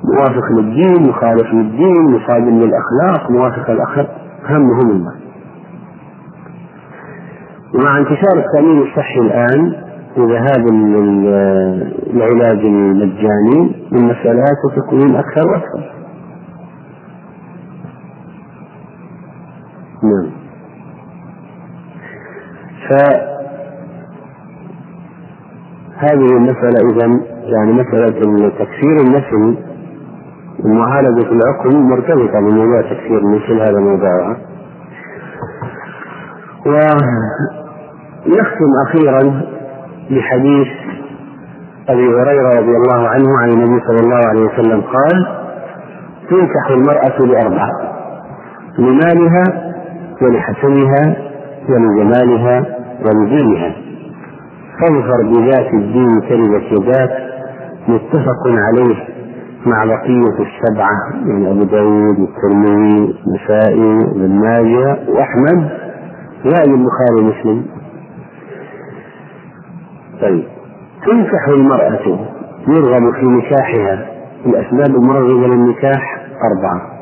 موافق 0.04 0.52
للدين 0.52 1.10
مخالف 1.10 1.54
للدين 1.54 2.04
مصادم 2.04 2.60
للأخلاق 2.60 3.32
موافق 3.32 3.72
للأخلاق 3.72 4.10
همهم 4.50 4.92
المال 4.92 5.20
ومع 7.76 7.98
انتشار 7.98 8.38
التأمين 8.38 8.82
الصحي 8.82 9.20
الآن 9.20 9.74
وذهاب 10.18 10.68
العلاج 12.14 12.60
المجاني 12.60 13.76
المسألة 13.92 14.44
ستكون 14.70 15.16
أكثر 15.16 15.48
وأكثر. 15.48 15.92
نعم. 20.04 20.30
فهذه 26.00 26.38
المسألة 26.38 26.92
إذا 26.92 27.20
يعني 27.44 27.72
مسألة 27.74 28.50
تكفير 28.50 29.02
النسل 29.02 29.69
ومعالجة 30.66 31.32
العقل 31.32 31.76
مرتبطة 31.76 32.40
بموضوع 32.40 32.82
تكفير 32.82 33.22
مثل 33.26 33.62
هذا 33.62 33.80
موضوعها 33.80 34.38
ويختم 38.26 38.72
أخيرا 38.88 39.42
بحديث 40.12 40.68
أبي 41.90 42.08
هريرة 42.08 42.60
رضي 42.60 42.72
الله 42.78 43.08
عنه 43.08 43.38
عن 43.42 43.50
النبي 43.50 43.86
صلى 43.88 44.00
الله 44.00 44.28
عليه 44.28 44.42
وسلم 44.46 44.82
قال 44.82 45.28
تنكح 46.30 46.70
المرأة 46.72 47.20
لأربعة 47.22 47.70
لمالها 48.80 49.74
ولحسنها 50.22 51.16
ولجمالها 51.70 52.66
ولدينها. 53.06 53.76
فاظفر 54.80 55.24
بذات 55.24 55.74
الدين 55.74 56.22
تربت 56.30 56.64
يداك 56.72 57.10
متفق 57.88 58.48
عليه 58.48 58.96
مع 59.66 59.86
بقية 59.86 60.46
السبعة 60.46 61.26
من 61.26 61.46
أبو 61.46 61.64
داود 61.64 62.20
والترمذي 62.20 63.16
والنسائي 63.26 63.98
وابن 63.98 64.42
ماجه 64.42 65.10
وأحمد 65.10 65.70
وأبي 66.46 66.74
البخاري 66.74 67.16
ومسلم. 67.20 67.66
طيب 70.22 70.48
تنكح 71.06 71.48
المرأة 71.48 72.28
يرغب 72.68 73.14
في 73.14 73.26
نكاحها؟ 73.26 74.06
الأسباب 74.46 74.96
المروجة 74.96 75.48
للنكاح 75.48 76.26
أربعة. 76.52 77.00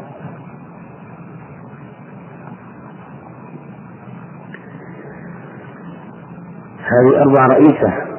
هذه 6.80 7.22
أربعة 7.22 7.48
رئيسة. 7.48 8.16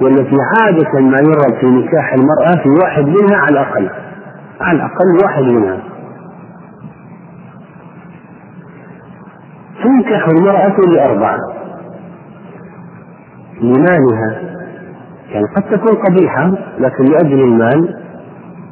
والتي 0.00 0.36
عادة 0.56 1.00
ما 1.00 1.18
يرد 1.18 1.54
في 1.60 1.66
نكاح 1.66 2.12
المرأة 2.12 2.62
في 2.62 2.68
واحد 2.82 3.04
منها 3.04 3.36
على 3.36 3.50
الأقل. 3.50 3.90
على 4.60 4.76
الأقل 4.76 5.18
واحد 5.24 5.42
منها. 5.42 5.82
تنكح 9.82 10.28
المرأة 10.28 10.80
لأربعة. 10.80 11.38
لمالها. 13.60 14.50
يعني 15.30 15.46
قد 15.56 15.62
تكون 15.62 15.94
قبيحة 15.94 16.50
لكن 16.78 17.04
لأجل 17.04 17.40
المال 17.40 17.96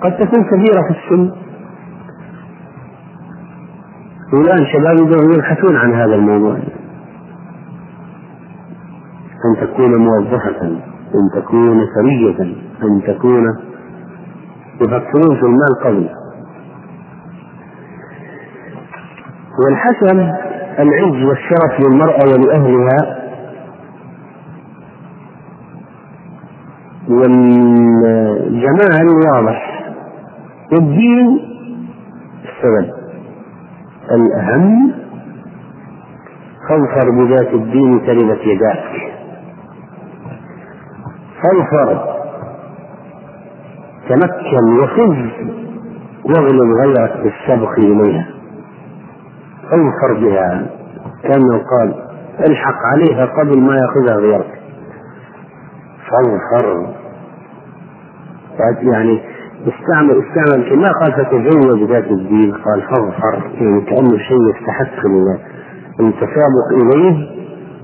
قد 0.02 0.16
تكون 0.16 0.44
كبيرة 0.44 0.82
في 0.82 0.90
السن. 0.90 1.32
والآن 4.32 4.66
شباب 4.66 4.98
يبحثون 5.34 5.76
عن 5.76 5.94
هذا 5.94 6.14
الموضوع. 6.14 6.56
أن 9.44 9.66
تكون 9.66 9.96
موظفة. 9.96 10.80
أن 11.14 11.40
تكون 11.42 11.86
ثرية 11.94 12.42
أن 12.82 13.02
تكون 13.06 13.44
يفكرون 14.80 15.36
في 15.36 15.42
المال 15.42 15.74
قبل 15.84 16.08
والحسن 19.64 20.18
العز 20.78 21.24
والشرف 21.24 21.80
للمرأة 21.80 22.24
ولأهلها 22.24 23.18
والجمال 27.88 29.08
واضح. 29.08 29.84
والدين 30.72 31.40
السبب 32.44 32.92
الأهم. 34.10 34.92
فاظفر 36.68 37.10
بذات 37.10 37.54
الدين 37.54 38.06
تربت 38.06 38.40
يداك. 38.46 39.07
فاظفر 41.42 42.18
تمكن 44.08 44.78
وفز 44.80 45.30
واغلب 46.24 46.70
غيرك 46.80 47.16
بالسبق 47.22 47.70
إليها. 47.78 48.26
اظفر 49.64 50.20
بها 50.20 50.66
كأنه 51.22 51.58
قال 51.58 51.94
الحق 52.46 52.78
عليها 52.94 53.24
قبل 53.26 53.60
ما 53.60 53.76
يأخذها 53.76 54.16
غيرك. 54.16 54.60
فاظفر 56.10 56.94
يعني 58.82 59.20
استعمل 59.66 60.22
استعمل 60.24 60.78
ما 60.78 60.92
قال 60.92 61.12
فتزوج 61.12 61.90
ذات 61.90 62.04
الدين 62.10 62.52
قال 62.52 62.82
فاظفر 62.82 63.50
يعني 63.60 63.80
كأنه 63.80 64.18
شيء 64.18 64.38
يستحق 64.54 65.06
التسابق 66.00 66.68
إليه 66.72 67.28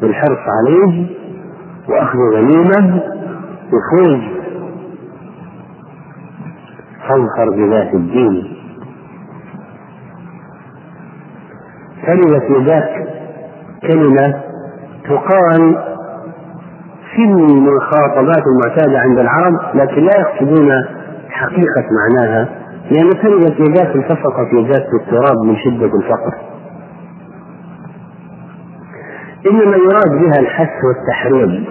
والحرص 0.03 0.39
عليه 0.59 1.07
وأخذ 1.89 2.19
غنيمة. 2.35 3.14
وفوز 3.75 4.21
فاظفر 7.09 7.51
بذات 7.57 7.95
الدين. 7.95 8.55
كلمة 12.07 12.61
يداك 12.61 13.09
كلمة 13.83 14.41
تقال 15.05 15.79
في 17.15 17.23
المخاطبات 17.25 18.43
المعتادة 18.47 18.99
عند 18.99 19.19
العرب 19.19 19.55
لكن 19.75 20.03
لا 20.05 20.21
يقصدون 20.21 20.71
حقيقة 21.31 21.85
معناها 22.01 22.49
لأن 22.91 23.13
كلمة 23.13 23.55
يداك 23.69 23.97
التصقت 23.97 24.53
يداك 24.53 24.87
بالتراب 24.93 25.37
من 25.45 25.57
شدة 25.57 25.91
الفقر. 25.99 26.35
إنما 29.51 29.77
يراد 29.77 30.21
بها 30.21 30.41
الحث 30.41 30.71
والتحريض. 30.85 31.65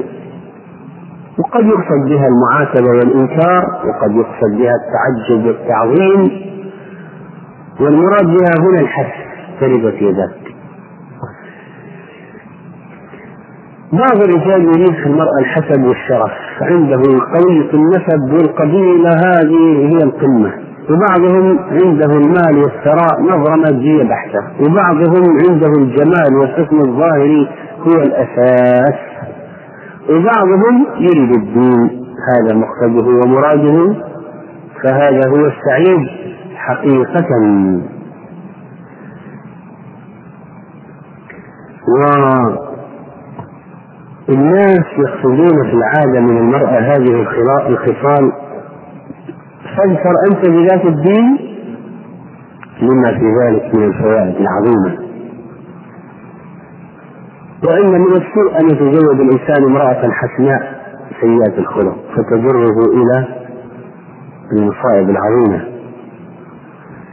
وقد 1.39 1.65
يقصد 1.65 2.09
بها 2.09 2.27
المعاتبة 2.27 2.89
والإنكار 2.89 3.65
وقد 3.85 4.11
يقصد 4.15 4.57
بها 4.57 4.71
التعجب 4.75 5.45
والتعظيم 5.45 6.31
والمراد 7.79 8.25
بها 8.25 8.51
هنا 8.59 8.79
الحث 8.79 9.13
تربت 9.59 10.01
يداك 10.01 10.43
بعض 13.93 14.21
الرجال 14.23 14.63
يريد 14.63 14.93
في 14.93 15.05
المرأة 15.05 15.39
الحسب 15.39 15.83
والشرف 15.83 16.31
عنده 16.61 17.01
قوية 17.33 17.73
النسب 17.73 18.33
والقبيلة 18.33 19.09
هذه 19.09 19.87
هي 19.89 19.97
القمة. 20.03 20.53
وبعضهم 20.89 21.59
عنده 21.59 22.05
المال 22.05 22.57
والثراء 22.63 23.21
نظرة 23.21 23.55
مادية 23.55 24.03
بحتة 24.03 24.39
وبعضهم 24.61 25.23
عنده 25.49 25.67
الجمال 25.67 26.35
والحسن 26.35 26.79
الظاهري 26.81 27.47
هو 27.79 28.01
الأساس. 28.01 28.95
وبعضهم 30.09 30.85
يريد 30.99 31.35
الدين 31.35 32.03
هذا 32.29 32.55
مقصده 32.55 33.07
ومراده 33.07 33.95
فهذا 34.83 35.29
هو 35.29 35.45
السعيد 35.45 36.07
حقيقة. 36.55 37.29
و 41.87 42.03
الناس 44.29 44.85
يقصدون 44.97 45.63
في 45.69 45.73
العادة 45.73 46.19
من 46.19 46.37
المرأة 46.37 46.79
هذه 46.79 47.21
الخصال. 47.67 48.31
فاذكر 49.77 50.13
أنت 50.31 50.45
بذات 50.45 50.85
الدين 50.85 51.37
لما 52.81 53.11
في 53.19 53.25
ذلك 53.43 53.75
من 53.75 53.83
الفوائد 53.83 54.35
العظيمة. 54.35 55.02
وإن 57.67 57.91
من 57.91 58.13
السوء 58.13 58.59
أن 58.59 58.65
يتزوج 58.69 59.19
الإنسان 59.21 59.63
امرأة 59.63 60.09
حسناء 60.11 60.83
سيئة 61.21 61.57
الخلق. 61.59 61.95
فتجره 62.15 62.75
إلى 62.93 63.27
المصائب 64.51 65.09
العظيمة. 65.09 65.67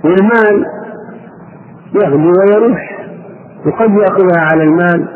والمال 0.05 0.65
يغدو 1.95 2.33
ويروح. 2.41 3.07
وقد 3.67 3.91
يأخذها 3.91 4.41
على 4.41 4.63
المال 4.63 5.09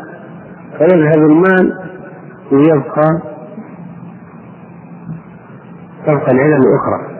فيذهب 0.77 1.17
المال 1.31 1.73
ويبقى 2.51 3.21
تبقى 6.05 6.31
العلل 6.31 6.53
الأخرى. 6.53 7.14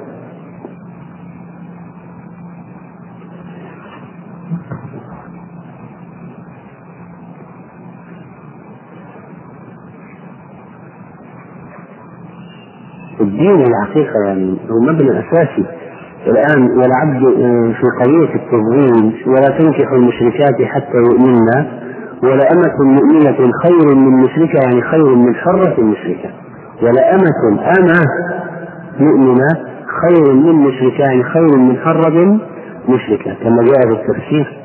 الدين 13.21 13.61
الحقيقة 13.61 14.19
يعني 14.27 14.57
هو 14.71 14.79
مبنى 14.93 15.19
أساسي. 15.19 15.65
الآن 16.27 16.63
والعبد 16.77 17.19
في 17.73 17.83
قضية 18.01 18.35
التزويج 18.35 19.27
ولا 19.27 19.57
تنكحوا 19.59 19.97
المشركات 19.97 20.61
حتى 20.65 20.97
يؤمنن 20.97 21.65
ولأمة 22.23 22.75
مؤمنة 22.79 23.51
خير 23.63 23.95
من 23.95 24.23
مشركة 24.23 24.59
يعني 24.65 24.81
خير 24.81 25.15
من 25.15 25.35
حرة 25.35 25.81
مشركة 25.81 26.29
ولأمة 26.81 27.61
أمة 27.79 27.99
مؤمنة 28.99 29.49
خير 30.01 30.33
من 30.33 30.51
مشركة 30.55 30.99
يعني 30.99 31.23
خير 31.23 31.57
من 31.57 31.77
حرة 31.77 32.39
مشركة 32.89 33.33
كما 33.43 33.63
جاء 33.63 33.81
في 33.87 34.01
التفسير. 34.01 34.61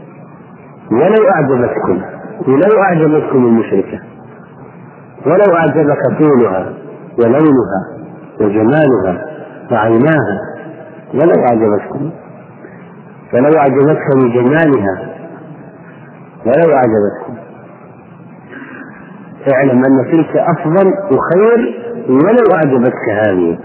ولو 0.92 1.28
أعجبتكم 1.34 2.00
ولو 2.48 2.82
أعجبتكم 2.82 3.46
المشركة 3.46 4.00
ولو 5.26 5.54
أعجبك 5.56 5.98
طولها 6.18 6.72
ولونها 7.18 7.99
وجمالها 8.40 9.26
وعيناها 9.72 10.40
ولو 11.14 11.44
أعجبتكم 11.44 12.10
فلو 13.33 13.58
أعجبتك 13.58 14.17
بجمالها 14.17 15.08
ولو 16.46 16.73
أعجبتكم. 16.75 17.35
اعلم 19.52 19.85
أن 19.85 20.10
تلك 20.12 20.37
أفضل 20.37 20.87
وخير 20.88 21.83
ولو 22.08 22.54
أعجبتك 22.54 23.08
هذه. 23.21 23.58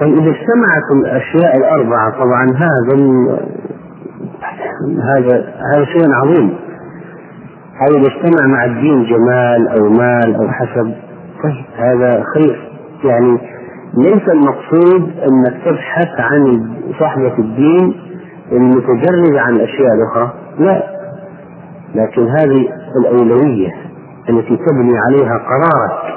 طيب 0.00 0.18
إذا 0.18 0.30
اجتمعت 0.30 0.90
الأشياء 0.92 1.56
الأربعة 1.56 2.10
طبعا 2.10 2.44
هذا 2.56 2.96
هذا 5.14 5.54
هذا 5.74 5.84
شيء 5.84 6.12
عظيم. 6.14 6.54
هذا 7.80 7.98
إذا 7.98 8.06
اجتمع 8.06 8.46
مع 8.46 8.64
الدين 8.64 9.04
جمال 9.04 9.68
أو 9.68 9.88
مال 9.88 10.34
أو 10.34 10.48
حسب 10.48 10.94
طيب 11.42 11.64
هذا 11.76 12.24
خير. 12.34 12.70
يعني 13.04 13.38
ليس 13.94 14.28
المقصود 14.28 15.10
انك 15.18 15.54
تبحث 15.64 16.20
عن 16.20 16.70
صاحبة 17.00 17.38
الدين 17.38 17.94
المتجرد 18.52 19.36
عن 19.36 19.56
الأشياء 19.56 19.94
الأخرى 19.94 20.32
لا. 20.58 20.82
لكن 21.94 22.28
هذه 22.28 22.68
الأولوية 23.00 23.70
التي 24.28 24.56
تبني 24.56 24.98
عليها 25.08 25.38
قرارك 25.38 26.16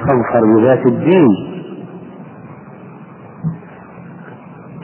فاظفر 0.00 0.56
بذات 0.56 0.86
الدين. 0.86 1.55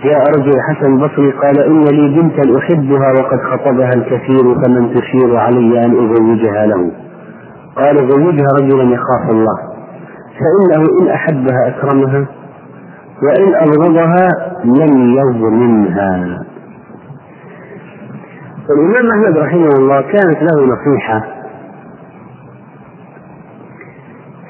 جاء 0.05 0.23
رجل 0.39 0.53
حسن 0.69 0.93
البصري 0.93 1.31
قال 1.31 1.59
إن 1.59 1.85
لي 1.85 2.21
بنتا 2.21 2.59
أحبها 2.59 3.13
وقد 3.13 3.39
خطبها 3.41 3.91
الكثير 3.97 4.55
فمن 4.55 4.95
تشير 4.95 5.37
علي 5.37 5.85
أن 5.85 5.91
أزوجها 5.93 6.67
له. 6.67 6.91
قال 7.77 7.97
زوجها 7.97 8.49
رجلا 8.59 8.83
يخاف 8.83 9.31
الله. 9.31 9.73
فإنه 10.39 10.89
إن 11.01 11.09
أحبها 11.09 11.69
أكرمها 11.69 12.27
وإن 13.23 13.55
أبغضها 13.55 14.29
لم 14.65 15.15
يظلمها 15.19 16.43
والإمام 18.71 19.11
أحمد 19.11 19.39
رحمه 19.39 19.69
الله 19.69 20.01
كانت 20.01 20.39
له 20.43 20.65
نصيحة 20.65 21.25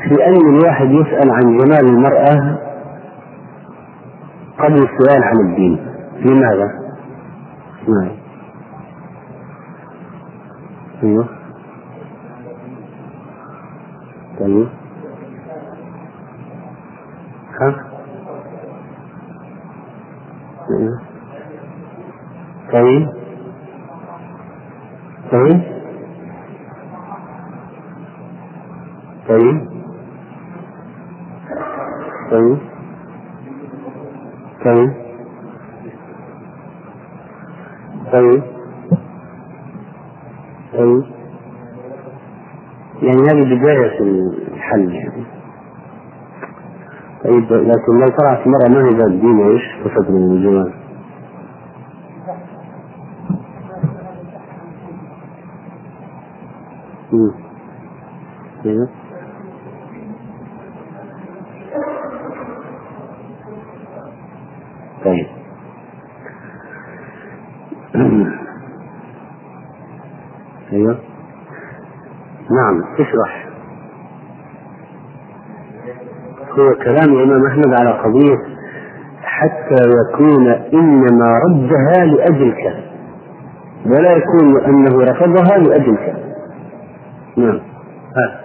في 0.09 0.27
أن 0.27 0.57
الواحد 0.57 0.91
يسأل 0.91 1.31
عن 1.31 1.59
جمال 1.59 1.87
المرأة 1.87 2.59
قبل 4.59 4.83
السؤال 4.83 5.23
عن 5.25 5.41
الدين. 5.51 5.87
لماذا؟ 6.17 6.69
نعم. 7.89 8.11
أيوه. 11.03 11.29
طيب 14.41 14.69
ها؟ 17.61 17.85
أيوه. 20.71 21.01
طيب 22.73 23.09
طيب 25.33 25.61
طيب 29.29 29.69
طيب 32.31 32.59
طيب. 34.65 34.93
طيب. 38.13 38.43
طيب. 40.73 41.03
يعني 43.03 43.21
هذه 43.21 43.55
بداية 43.59 44.01
الحل 44.01 44.95
يعني. 44.95 45.25
طيب 47.25 47.53
لكن 47.53 48.01
لو 48.01 48.09
طلعت 48.09 48.47
مرة 48.47 48.69
ما 48.69 48.89
هي 48.89 48.95
ذات 48.99 49.11
دين 49.11 49.41
إيش؟ 49.41 49.63
تفضل 49.85 50.13
من 50.13 50.37
الجمال. 50.37 50.73
أيوه 58.67 59.02
طيب. 65.05 65.27
أيوه. 70.73 70.99
نعم 72.51 72.83
اشرح. 72.95 73.49
هو 76.59 76.75
كلام 76.85 77.13
الإمام 77.13 77.47
أحمد 77.47 77.75
على 77.75 77.91
قضية 77.91 78.37
حتى 79.23 79.89
يكون 79.89 80.49
إنما 80.49 81.39
ردها 81.49 82.05
لاجلك 82.05 82.85
ولا 83.87 84.13
يكون 84.17 84.65
أنه 84.65 85.05
رفضها 85.05 85.59
لاجلك 85.59 86.15
نعم. 87.37 87.61
ها. 88.17 88.42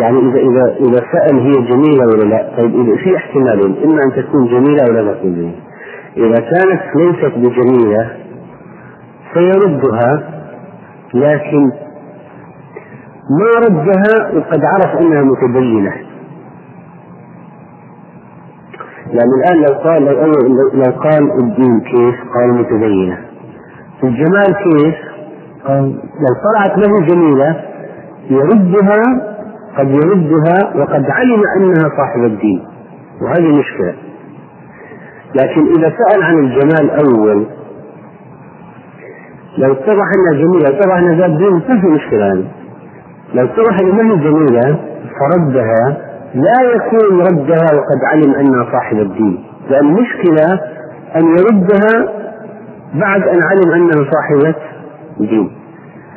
يعني 0.00 0.18
اذا 0.18 0.38
اذا 0.38 0.76
إذا 0.80 1.00
سأل 1.12 1.38
هي 1.38 1.52
جميلة 1.52 2.06
ولا 2.06 2.24
لا 2.24 2.56
طيب 2.56 2.74
إذا 2.74 2.96
في 2.96 3.16
احتمالين 3.16 3.76
إما 3.84 4.02
أن 4.02 4.12
تكون 4.22 4.44
جميلة 4.46 4.84
ولا 4.90 5.00
لا 5.00 5.12
تكون 5.14 5.34
جميلة. 5.34 5.60
إذا 6.16 6.40
كانت 6.40 6.82
ليست 6.96 7.34
بجميلة 7.36 8.10
سيردها 9.34 10.22
لكن 11.14 11.70
ما 13.30 13.66
ردها 13.66 14.36
وقد 14.36 14.60
عرف 14.64 15.00
أنها 15.00 15.22
متدينه 15.22 15.92
يعني 19.12 19.30
الآن 19.38 19.56
لو 19.62 19.78
قال 19.84 20.04
لو, 20.04 20.32
لو 20.74 20.90
قال 20.90 21.32
الدين 21.40 21.80
كيف؟ 21.80 22.14
قال 22.34 22.54
متدينه 22.54 23.18
الجمال 24.04 24.46
كيف؟ 24.64 24.94
قال 25.66 25.84
لو 25.94 26.34
طلعت 26.44 26.78
له 26.78 27.06
جميلة 27.06 27.64
يردها 28.30 29.37
قد 29.78 29.90
يردها 29.90 30.76
وقد 30.76 31.10
علم 31.10 31.42
أنها 31.56 31.88
صاحب 31.96 32.24
الدين. 32.24 32.64
وهذه 33.22 33.58
مشكلة. 33.58 33.94
لكن 35.34 35.66
إذا 35.66 35.92
سأل 35.98 36.22
عن 36.22 36.38
الجمال 36.38 36.90
أول 36.90 37.46
لو 39.58 39.72
اتضح 39.72 40.06
أنها 40.14 40.32
جميلة 40.32 40.68
اتضح 40.68 40.96
أنها 40.96 41.14
ذات 41.14 41.30
دين 41.30 41.52
ما 41.52 41.80
في 41.80 41.86
مشكلة. 41.86 42.32
هذه 42.32 42.44
لو 43.34 43.44
اتضح 43.44 43.78
هي 43.78 44.16
جميلة 44.16 44.78
فردها 45.20 45.96
لا 46.34 46.74
يكون 46.74 47.20
ردها 47.20 47.74
وقد 47.74 48.00
علم 48.12 48.34
أنها 48.34 48.72
صاحب 48.72 48.96
الدين. 48.96 49.44
لأن 49.70 49.86
المشكلة 49.86 50.60
أن 51.16 51.24
يردها 51.38 52.08
بعد 52.94 53.22
أن 53.22 53.42
علم 53.42 53.70
أنها 53.72 54.10
صاحبة 54.10 54.54
دين 55.18 55.50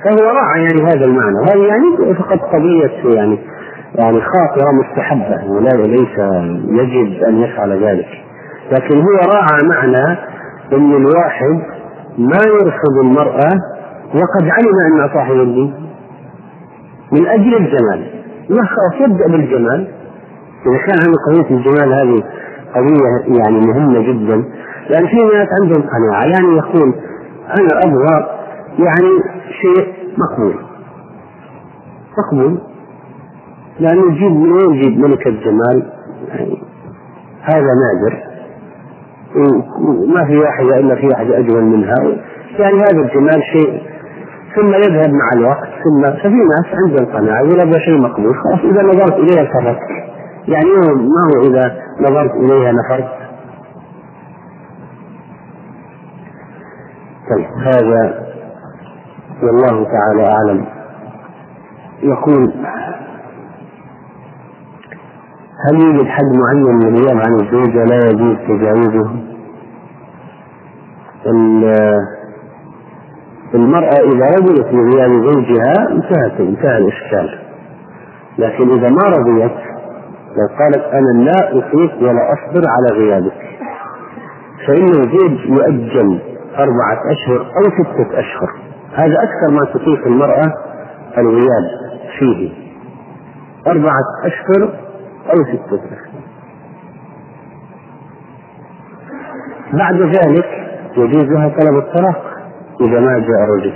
فهو 0.03 0.29
راعى 0.29 0.63
يعني 0.63 0.81
هذا 0.83 1.05
المعنى. 1.05 1.39
وهذه 1.39 1.67
يعني 1.67 2.15
فقط 2.15 2.39
قضية 2.39 3.15
يعني 3.15 3.39
يعني 3.95 4.21
خاطرة 4.21 4.71
مستحبة 4.71 5.51
ولا 5.51 5.69
ليس 5.69 6.17
يجب 6.67 7.23
أن 7.23 7.41
يفعل 7.41 7.83
ذلك. 7.83 8.07
لكن 8.71 8.97
هو 8.97 9.31
راعى 9.33 9.63
معنى 9.63 10.17
أن 10.73 10.91
الواحد 10.95 11.61
ما 12.17 12.39
يرفض 12.45 12.97
المرأة 13.03 13.51
وقد 14.15 14.43
علم 14.43 14.93
أنها 14.93 15.07
صاحب 15.13 15.35
الدين 15.35 15.73
من 17.11 17.27
أجل 17.27 17.55
الجمال. 17.55 18.21
خلاص 18.49 19.09
يبدأ 19.09 19.27
بالجمال. 19.27 19.87
إذا 20.65 20.77
كان 20.77 20.99
هذه 20.99 21.13
قضية 21.27 21.55
الجمال 21.55 21.93
هذه 21.93 22.23
قضية 22.75 23.37
يعني 23.39 23.59
مهمة 23.59 23.99
جدا. 23.99 24.43
لأن 24.89 25.07
في 25.07 25.15
ناس 25.15 25.47
عندهم 25.61 25.81
قناعة 25.81 26.23
يعني 26.23 26.57
يقول 26.57 26.93
أنا 27.49 27.79
أبغى 27.83 28.27
يعني 28.79 29.23
شيء 29.61 29.93
مقبول. 30.17 30.55
مقبول. 32.17 32.70
لأنه 33.81 34.13
يجيب 34.13 34.31
من 34.31 34.51
وين 34.51 34.75
يجيب 34.75 34.99
ملكة 34.99 35.31
جمال 35.31 35.91
يعني 36.27 36.61
هذا 37.41 37.71
نادر. 37.81 38.23
وما 39.35 40.25
في 40.25 40.37
واحدة 40.37 40.77
إلا 40.79 40.95
في 40.95 41.07
واحدة 41.07 41.37
أجمل 41.37 41.63
منها. 41.63 41.95
يعني 42.59 42.79
هذا 42.79 43.01
الجمال 43.01 43.43
شيء. 43.53 43.81
ثم 44.55 44.73
يذهب 44.73 45.09
مع 45.09 45.29
الوقت. 45.33 45.69
ثم 45.83 46.11
ففي 46.11 46.29
ناس 46.29 46.65
عندهم 46.85 47.17
قناعة 47.17 47.41
إذا 47.41 47.65
نبغى 47.65 47.79
شيء 47.79 48.01
مقبول 48.01 48.35
خلاص 48.35 48.59
إذا 48.59 48.83
نظرت 48.83 49.13
إليها 49.13 49.43
كفرت 49.43 49.79
يعني 50.47 50.69
ما 50.95 51.23
هو 51.35 51.41
إذا 51.51 51.77
نظرت 51.99 52.31
إليها 52.31 52.71
نفرت. 52.71 53.09
طيب 57.29 57.45
هذا 57.65 58.25
والله 59.43 59.85
تعالى 59.85 60.31
أعلم. 60.31 60.65
يقول 62.03 62.53
هل 65.65 65.81
يوجد 65.81 66.07
حد 66.07 66.25
معين 66.25 66.75
من 66.75 66.87
الغياب 66.87 67.17
عن 67.17 67.39
الزوجة 67.39 67.83
لا 67.85 68.09
يجوز 68.09 68.37
تجاوزه؟ 68.47 69.11
المرأة 73.55 73.95
إذا 74.13 74.25
رضيت 74.37 74.65
بغياب 74.65 75.09
زوجها 75.09 75.89
انتهت 75.91 76.39
انتهى 76.39 76.77
الإشكال. 76.77 77.39
لكن 78.37 78.69
إذا 78.69 78.89
ما 78.89 79.03
رضيت 79.03 79.57
لو 80.37 80.47
قالت 80.59 80.83
أنا 80.93 81.23
لا 81.23 81.49
أطيق 81.49 81.97
ولا 82.01 82.33
أصبر 82.33 82.67
على 82.67 82.99
غيابك 82.99 83.41
فإن 84.67 84.83
الزوج 84.83 85.45
يؤجل 85.45 86.19
أربعة 86.57 87.11
أشهر 87.11 87.39
أو 87.41 87.63
ستة 87.83 88.19
أشهر. 88.19 88.49
هذا 88.93 89.15
أكثر 89.23 89.53
ما 89.53 89.65
تطيق 89.73 90.07
المرأة 90.07 90.53
الغياب 91.17 91.63
فيه. 92.19 92.51
أربعة 93.67 94.03
أشهر 94.25 94.69
أو 95.29 95.43
ستة 95.43 95.75
أشهر 95.75 96.21
بعد 99.73 100.01
ذلك 100.01 100.45
يجوز 100.97 101.23
لها 101.23 101.49
طلب 101.59 101.77
الطلاق 101.77 102.23
إذا 102.81 102.99
ما 102.99 103.19
جاء 103.19 103.49
رجل 103.57 103.73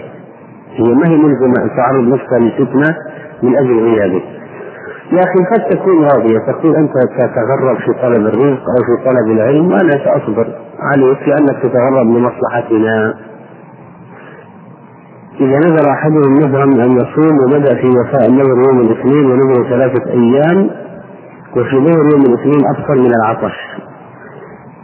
هي 0.72 0.94
ما 0.94 1.08
هي 1.08 1.16
ملزمة 1.18 1.64
أن 1.64 1.70
تعرض 1.78 2.04
نفسها 2.04 2.40
لفتنة 2.40 2.96
من 3.44 3.58
أجل 3.58 3.80
غيابه 3.80 4.22
لكن 5.12 5.46
قد 5.46 5.70
تكون 5.70 6.04
راضية. 6.04 6.38
تقول 6.38 6.76
أنت 6.76 6.94
تتغرب 7.18 7.78
في 7.78 7.94
طلب 8.02 8.28
الرزق 8.28 8.62
أو 8.62 8.84
في 8.86 9.06
طلب 9.06 9.32
العلم. 9.32 9.72
وأنا 9.72 9.92
سأصبر 9.92 10.48
عليك 10.80 11.28
لأنك 11.28 11.62
تتغرب 11.64 12.08
لمصلحتنا. 12.08 13.14
إذا 15.40 15.60
نذر 15.60 15.90
أحدهم 15.92 16.38
نذرا 16.38 16.64
أن 16.64 16.92
يصوم 16.92 17.40
وبدأ 17.40 17.76
في 17.76 17.88
وفاء 17.88 18.30
النذر 18.30 18.58
يوم 18.68 18.80
الاثنين 18.80 19.26
ونذر 19.26 19.70
ثلاثة 19.70 20.12
أيام 20.12 20.70
وفي 21.56 21.76
نذر 21.76 22.10
يوم 22.14 22.22
الاثنين 22.22 22.66
أكثر 22.66 22.96
من 22.96 23.12
العطش. 23.16 23.56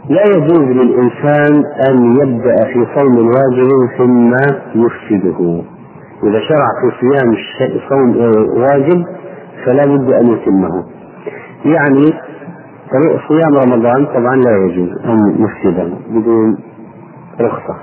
لا 0.08 0.26
يجوز 0.26 0.58
للإنسان 0.58 1.64
أن 1.88 2.16
يبدأ 2.16 2.56
في 2.64 2.86
صوم 2.96 3.18
واجب 3.18 3.70
ثم 3.98 4.34
يفسده. 4.74 5.62
إذا 6.22 6.40
شرع 6.40 6.66
في 6.80 7.00
صيام 7.00 7.36
صوم 7.88 8.16
واجب 8.62 9.04
فلا 9.64 9.84
بد 9.84 10.12
أن 10.12 10.26
يتمه. 10.26 10.84
يعني 11.64 12.12
صيام 13.28 13.54
رمضان 13.56 14.06
طبعا 14.06 14.36
لا 14.36 14.56
يجوز 14.56 14.88
أن 15.04 15.36
يفسده 15.38 15.90
بدون 16.10 16.58
رخصة. 17.40 17.76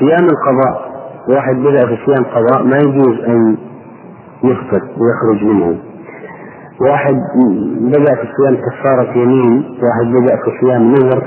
صيام 0.00 0.24
القضاء 0.24 0.94
واحد 1.28 1.56
بدأ 1.56 1.86
في 1.86 1.96
صيام 2.06 2.24
قضاء 2.24 2.62
ما 2.62 2.76
يجوز 2.76 3.18
أن 3.20 3.56
يفطر 4.44 4.82
ويخرج 4.82 5.44
منه. 5.44 5.78
واحد 6.80 7.14
بدأ 7.80 8.14
في 8.14 8.28
صيام 8.36 8.56
كفارة 8.56 9.18
يمين 9.18 9.78
واحد 9.82 10.12
بدأ 10.12 10.36
في 10.36 10.50
صيام 10.60 10.82
نذر. 10.82 11.22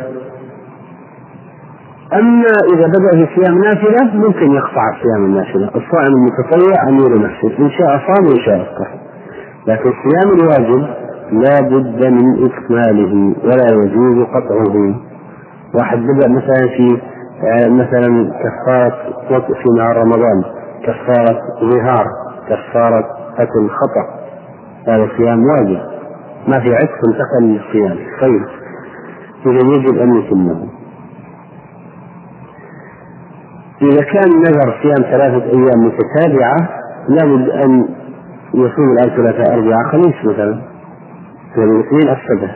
أما 2.13 2.53
إذا 2.73 2.87
بدأ 2.87 3.25
في 3.25 3.35
صيام 3.35 3.57
نافلة 3.57 4.15
ممكن 4.15 4.51
يقطع 4.51 4.83
صيام 5.03 5.25
النافلة. 5.25 5.67
الصائم 5.67 6.13
المتطوع 6.13 6.89
أمير 6.89 7.21
نفسه 7.21 7.59
إن 7.59 7.69
شاء 7.69 7.87
صام 7.87 8.25
وإن 8.25 8.39
شاء 8.45 8.61
أفطر. 8.61 8.87
لكن 9.67 9.91
صيام 9.91 10.31
الواجب 10.33 10.87
لا 11.31 11.61
بد 11.61 12.05
من 12.05 12.45
إكماله 12.45 13.35
ولا 13.43 13.83
يجوز 13.83 14.25
قطعه. 14.25 14.95
واحد 15.75 15.97
بدأ 15.97 16.27
مثلا 16.29 16.67
في 16.67 16.97
آه، 17.43 17.69
مثلا 17.69 18.31
كفارة 18.43 19.47
في 19.47 19.69
نهار 19.77 19.97
رمضان 19.97 20.43
كفارة 20.83 21.39
ظهار 21.61 22.05
كفارة 22.49 23.03
قتل 23.37 23.69
خطأ. 23.69 24.16
هذا 24.87 25.07
صيام 25.17 25.43
واجب. 25.43 25.79
ما 26.47 26.59
في 26.59 26.75
عتق 26.75 26.99
انتقل 27.07 27.43
للصيام 27.43 27.97
طيب. 28.21 28.45
إذا 29.45 29.75
يجب 29.75 29.97
أن 29.97 30.15
يتمه 30.15 30.67
إذا 33.81 34.01
كان 34.01 34.29
نذر 34.39 34.75
صيام 34.83 35.11
ثلاثة 35.11 35.45
أيام 35.45 35.85
متتابعة 35.85 36.69
لابد 37.09 37.49
أن 37.49 37.87
يصوم 38.53 38.91
الآن 38.91 39.09
ثلاثة 39.09 39.53
أربعة 39.53 39.91
خميس 39.91 40.15
مثلا. 40.25 40.61
الاثنين 41.57 42.09
أفسده 42.09 42.51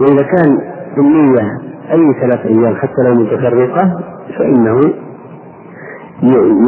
وإذا 0.00 0.22
كان 0.22 0.58
بالنية 0.96 1.58
أي 1.92 2.20
ثلاث 2.20 2.46
أيام 2.46 2.76
حتى 2.76 3.02
لو 3.04 3.14
متفرقة 3.14 4.00
فإنه 4.38 4.80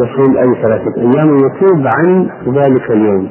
يصوم 0.03 0.37
أي 0.37 0.63
ثلاثة 0.63 0.95
أيام 0.97 1.31
ويتوب 1.31 1.87
عن 1.87 2.31
ذلك 2.49 2.91
اليوم. 2.91 3.31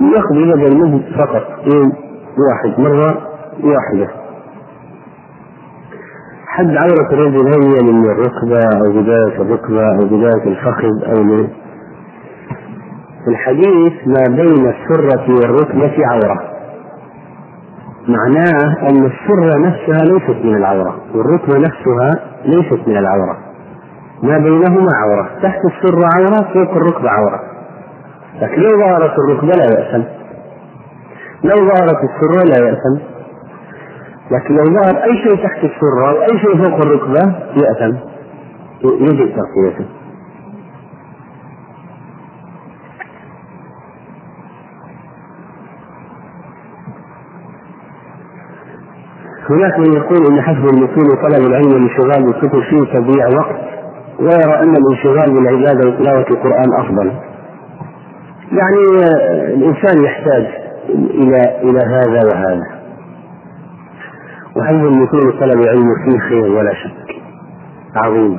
يقضي 0.00 0.52
بدل 0.52 0.76
منه 0.76 1.02
فقط. 1.18 1.42
يوم 1.74 1.92
واحد. 2.38 2.80
مرة 2.80 3.18
واحدة. 3.62 4.08
حد 6.46 6.76
عورة 6.76 7.08
الرجل 7.12 7.46
هل 7.48 7.62
هي 7.62 7.92
من 7.92 8.04
الركبة 8.10 8.64
أو 8.64 8.92
بداية 9.02 9.42
الركبة 9.42 9.96
أو 9.98 10.04
بداية 10.06 10.44
الفخذ 10.46 11.16
أو 11.16 11.22
من 11.22 11.48
الحديث 13.28 13.92
ما 14.06 14.26
بين 14.28 14.68
السرة 14.68 15.34
والركبة 15.34 16.06
عورة. 16.06 16.40
معناه 18.08 18.88
أن 18.90 19.06
السرة 19.06 19.58
نفسها 19.58 20.04
ليست 20.04 20.44
من 20.44 20.54
العورة 20.56 20.96
والركبة 21.14 21.58
نفسها 21.58 22.20
ليست 22.44 22.88
من 22.88 22.96
العورة. 22.96 23.38
ما 24.22 24.38
بينهما 24.38 24.90
عورة. 24.94 25.28
تحت 25.42 25.60
السرة 25.64 26.08
عورة 26.16 26.52
فوق 26.52 26.76
الركبة 26.76 27.10
عورة. 27.10 27.53
لكن 28.40 28.60
لو 28.62 28.78
ظهرت 28.80 29.12
الركبة 29.18 29.54
لا 29.54 29.64
يأثم 29.64 30.02
لو 31.44 31.56
ظهرت 31.56 31.98
السرة 32.04 32.44
لا 32.44 32.66
يأثم 32.68 33.14
لكن 34.30 34.54
لو 34.56 34.64
ظهر 34.64 35.04
أي 35.04 35.16
شيء 35.16 35.36
تحت 35.44 35.64
السرة 35.64 36.08
أو 36.10 36.22
أي 36.22 36.38
شيء 36.38 36.56
فوق 36.56 36.80
الركبة 36.80 37.34
يأثم 37.56 37.96
يجب 38.84 39.36
تغطيته 39.36 39.86
هناك 49.50 49.78
من 49.78 49.92
يقول 49.92 50.26
إن 50.26 50.42
حفظ 50.42 50.68
المتون 50.68 51.10
وطلب 51.10 51.46
العلم 51.46 51.72
والانشغال 51.72 52.24
بالكتب 52.24 52.60
فيه 52.60 52.98
تضييع 52.98 53.28
وقت 53.28 53.56
ويرى 54.20 54.54
أن 54.62 54.76
الانشغال 54.76 55.30
بالعبادة 55.34 55.88
وتلاوة 55.88 56.26
القرآن 56.30 56.72
أفضل. 56.78 57.12
يعني 58.52 59.06
الإنسان 59.54 60.04
يحتاج 60.04 60.46
إلى 60.88 61.60
إلى 61.62 61.78
هذا 61.78 62.28
وهذا. 62.28 62.66
وحفظ 64.56 64.84
المتون 64.84 65.30
طلب 65.40 65.60
العلم 65.60 65.94
فيه 66.04 66.18
خير 66.18 66.52
ولا 66.52 66.74
شك. 66.74 67.14
عظيم. 67.96 68.38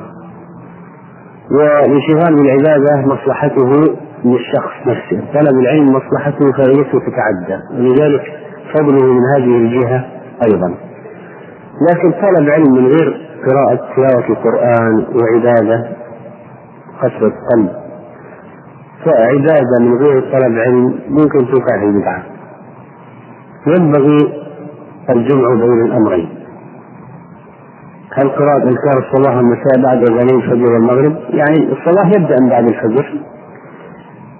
والانشغال 1.50 2.36
بالعبادة 2.36 3.06
مصلحته 3.06 3.96
للشخص 4.24 4.72
نفسه. 4.86 5.24
طلب 5.34 5.60
العلم 5.60 5.86
مصلحته 5.86 6.52
فائدته 6.52 6.98
تتعدى. 6.98 7.62
ولذلك 7.72 8.22
فضله 8.74 9.12
من 9.12 9.22
هذه 9.36 9.56
الجهة 9.56 10.04
أيضا. 10.42 10.74
لكن 11.90 12.10
طلب 12.12 12.50
علم 12.50 12.72
من 12.72 12.86
غير 12.86 13.26
قراءة 13.46 13.94
تلاوة 13.96 14.28
القرآن 14.28 15.06
وعبادة 15.14 15.88
قسوة 17.02 17.32
قلب 17.52 17.85
عبادة 19.12 19.78
من 19.80 19.98
غير 19.98 20.20
طلب 20.20 20.58
علم 20.58 21.00
ممكن 21.08 21.46
توقع 21.46 21.78
في 21.78 21.84
البدعة. 21.84 22.22
ينبغي 23.66 24.32
الجمع 25.10 25.54
بين 25.54 25.86
الأمرين. 25.86 26.28
هل 28.12 28.28
قراءة 28.28 28.62
أذكار 28.62 28.98
الصباح 28.98 29.36
والمساء 29.36 29.82
بعد 29.82 30.08
أذانين 30.08 30.36
الفجر 30.36 30.72
والمغرب؟ 30.72 31.16
يعني 31.28 31.72
الصباح 31.72 32.06
يبدأ 32.06 32.36
من 32.40 32.48
بعد 32.48 32.64
الفجر. 32.64 33.20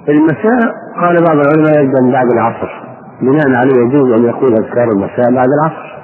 المساء 0.08 0.72
قال 1.00 1.24
بعض 1.28 1.36
العلماء 1.36 1.84
يبدأ 1.84 2.02
من 2.02 2.12
بعد 2.12 2.26
العصر. 2.26 2.68
بناء 3.22 3.50
عليه 3.50 3.74
يجوز 3.86 4.12
أن 4.12 4.24
يقول 4.24 4.52
أذكار 4.52 4.88
المساء 4.90 5.34
بعد 5.34 5.48
العصر. 5.60 5.96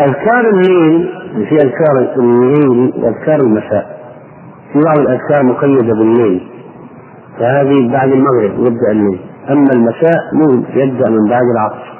أذكار 0.00 0.50
الليل 0.50 1.08
في 1.48 1.54
أذكار 1.54 2.14
الليل 2.18 2.92
وأذكار 2.96 3.40
المساء. 3.40 4.00
في 4.72 4.78
بعض 4.84 4.98
الأذكار 4.98 5.42
مقيدة 5.42 5.94
بالليل. 5.94 6.48
فهذه 7.40 7.92
بعد 7.92 8.08
المغرب 8.08 8.66
يبدأ 8.66 8.90
الليل 8.90 9.20
أما 9.50 9.72
المساء 9.72 10.18
يبدأ 10.74 11.10
من 11.10 11.28
بعد 11.28 11.42
العصر. 11.54 11.90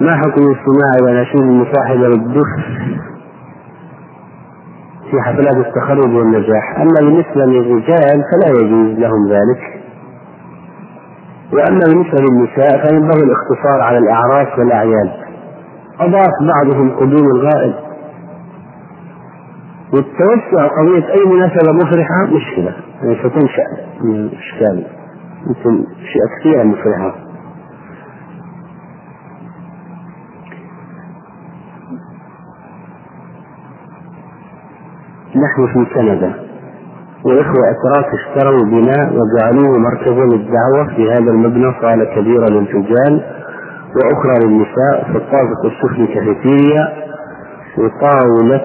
ما 0.00 0.16
حكم 0.16 0.42
السماع 0.42 0.92
ونشيد 1.02 1.40
المصاحبة 1.40 2.08
للدف 2.08 2.46
في 5.10 5.20
حفلات 5.20 5.56
التخرج 5.66 6.14
والنجاح. 6.14 6.80
أما 6.80 7.00
بالنسبة 7.00 7.44
للرجال 7.44 8.24
فلا 8.32 8.60
يجوز 8.60 8.98
لهم 8.98 9.28
ذلك. 9.28 9.82
وأما 11.52 11.80
بالنسبة 11.80 12.20
للنساء 12.20 12.88
فينبغي 12.88 13.22
الاقتصار 13.22 13.80
على 13.80 13.98
الأعراس 13.98 14.58
والأعياد. 14.58 15.10
أضاف 16.00 16.30
بعضهم 16.54 16.90
قدوم 16.96 17.26
الغائب. 17.36 17.74
والتوسع 19.92 20.66
قضية 20.78 21.12
أي 21.12 21.24
مناسبة 21.24 21.72
مفرحة 21.72 22.26
مشكلة. 22.26 22.74
يعني 23.02 23.16
ستنشأ 23.18 23.64
من 24.04 24.30
إشكال 24.32 24.86
مثل 25.46 25.86
أشياء 26.02 26.26
كثيرة 26.40 26.62
مفرحة. 26.62 27.14
نحن 35.36 35.66
في 35.72 35.94
كندا 35.94 36.32
وإخوة 37.24 37.62
أتراك 37.70 38.06
اشتروا 38.14 38.64
بناء 38.64 39.12
وجعلوه 39.14 39.78
مركزا 39.78 40.24
للدعوة 40.36 40.96
في 40.96 41.10
هذا 41.12 41.30
المبنى 41.30 41.72
صالة 41.82 42.04
كبيرة 42.04 42.46
للرجال 42.48 43.22
وأخرى 43.96 44.38
للنساء 44.46 45.04
في 45.12 45.16
الطابق 45.16 45.64
السفلي 45.64 46.06
كافيتيريا 46.06 46.88
وطاولة 47.78 48.60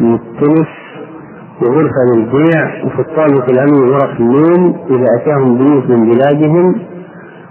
للتنس 0.00 0.68
وغرفة 1.62 2.00
للبيع 2.16 2.84
وفي 2.86 2.98
الطابق 2.98 3.50
الثاني 3.50 3.90
غرف 3.90 4.20
النوم 4.20 4.76
إذا 4.90 5.06
أتاهم 5.20 5.58
ضيوف 5.58 5.84
من 5.90 6.10
بلادهم. 6.10 6.74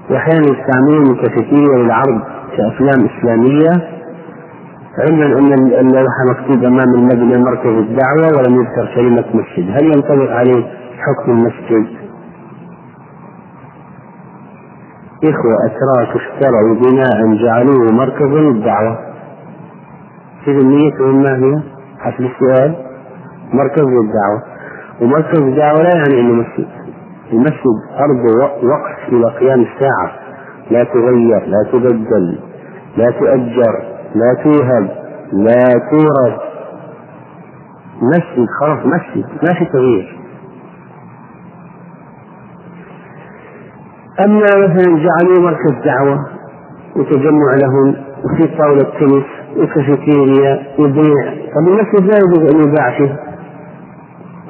وأحيانا 0.09 0.45
يستعملون 0.45 1.11
الكافيتيريا 1.11 1.77
للعرض 1.77 2.21
كأفلام 2.57 3.05
إسلامية. 3.05 3.93
علما 4.99 5.25
أن 5.25 5.53
اللوحة 5.79 6.23
مكتوب 6.29 6.63
أمام 6.63 6.93
المبنى 6.95 7.37
مركز 7.43 7.69
الدعوة 7.71 8.37
ولم 8.37 8.55
يذكر 8.61 8.95
كلمة 8.95 9.25
مسجد. 9.33 9.69
هل 9.71 9.85
ينطبق 9.85 10.31
عليه 10.31 10.63
حكم 10.97 11.31
المسجد؟ 11.31 11.87
إخوة 15.23 15.55
أتراك 15.65 16.15
اشتروا 16.21 16.75
بناء 16.75 17.35
جعلوه 17.45 17.91
مركزا 17.91 18.39
للدعوة 18.39 19.12
إذا 20.47 20.63
نيتهم 20.63 21.23
ما 21.23 21.35
هي؟ 21.35 21.61
حسب 21.99 22.25
السؤال. 22.25 22.75
مركز 23.53 23.83
للدعوة. 23.83 24.43
ومركز 25.01 25.39
الدعوة 25.39 25.81
لا 25.81 25.95
يعني 25.95 26.19
أنه 26.19 26.33
مسجد. 26.33 26.67
المسجد 27.33 27.77
أرض 27.99 28.25
وقف 28.63 29.13
إلى 29.13 29.25
قيام 29.39 29.61
الساعة. 29.61 30.11
لا 30.71 30.83
تغير 30.83 31.45
لا 31.45 31.71
تبدل 31.71 32.39
لا 32.97 33.11
تؤجر 33.11 33.83
لا 34.15 34.43
توهب 34.43 34.89
لا 35.33 35.63
تورد. 35.91 36.39
مسجد 38.01 38.47
خلاص 38.59 38.79
مسجد. 38.85 39.25
ما 39.43 39.53
في 39.53 39.65
تغيير. 39.65 40.19
أما 44.19 44.39
مثلا 44.39 44.83
جعلوا 44.83 45.41
مركز 45.41 45.85
دعوة 45.85 46.17
وتجمع 46.95 47.55
لهم 47.63 47.95
وفي 48.23 48.57
طاولة 48.57 48.83
تنس 48.83 49.42
وكافيتيريا 49.57 50.63
وبيع. 50.79 51.33
طب 51.55 51.67
المسجد 51.67 52.03
لا 52.11 52.17
يجوز 52.17 52.53
أن 52.53 52.69
يباع 52.69 52.97
فيه؟ 52.97 53.19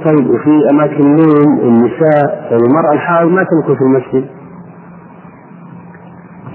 طيب 0.06 0.30
وفي 0.30 0.70
أماكن 0.72 1.02
النوم 1.02 1.60
النساء 1.64 2.48
طيب 2.52 2.60
المرأة 2.66 2.94
الحائض 2.94 3.30
ما 3.30 3.44
تمكث 3.44 3.78
في 3.78 3.84
المسجد. 3.84 4.30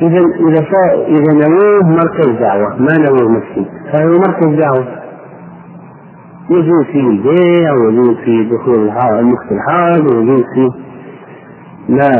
إذا 0.03 0.19
إذا 0.19 0.67
إذا 1.07 1.49
نووه 1.49 1.89
مركز 1.89 2.29
دعوة 2.41 2.83
ما 2.83 2.99
نووه 2.99 3.29
مسجد. 3.31 3.67
فهو 3.93 4.09
مركز 4.09 4.61
دعوة. 4.61 4.85
يجوز 6.51 6.85
فيه 6.93 7.09
البيع 7.09 7.73
ويجوز 7.73 8.17
فيه 8.25 8.51
دخول 8.51 8.91
المخت 9.19 9.53
الحائض 9.53 10.13
ويجوز 10.13 10.45
فيه 10.55 10.69
لا 11.89 12.11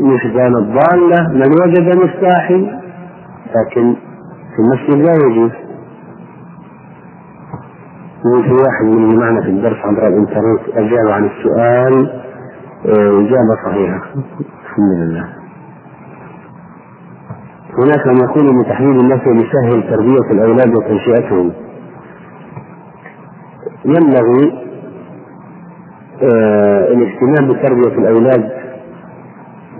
مشجان 0.00 0.56
الضالة 0.56 1.28
من 1.32 1.52
وجد 1.62 1.96
مفتاحي 2.04 2.70
لكن 3.56 3.94
في 4.56 4.58
المسجد 4.58 5.06
لا 5.06 5.14
يجوز. 5.26 5.50
في 8.22 8.52
واحد 8.52 8.84
من 8.84 9.18
معنا 9.18 9.40
في 9.42 9.48
الدرس 9.48 9.76
عبر 9.76 10.06
الانترنت 10.08 10.60
اجاب 10.74 11.08
عن 11.08 11.24
السؤال 11.24 12.22
آه، 12.86 13.20
إجابة 13.20 13.54
صحيحة. 13.66 14.02
الحمد 14.64 14.92
لله. 14.98 15.28
هناك 17.78 18.06
من 18.06 18.16
يقول 18.16 18.48
ان 18.48 18.64
تحليل 18.64 19.00
النفس 19.00 19.26
يسهل 19.26 19.82
تربية 19.90 20.30
الأولاد 20.30 20.74
وتنشئتهم. 20.76 21.52
ينبغي 23.84 24.52
آه 26.22 26.88
الاهتمام 26.92 27.52
بتربية 27.52 27.98
الأولاد 27.98 28.50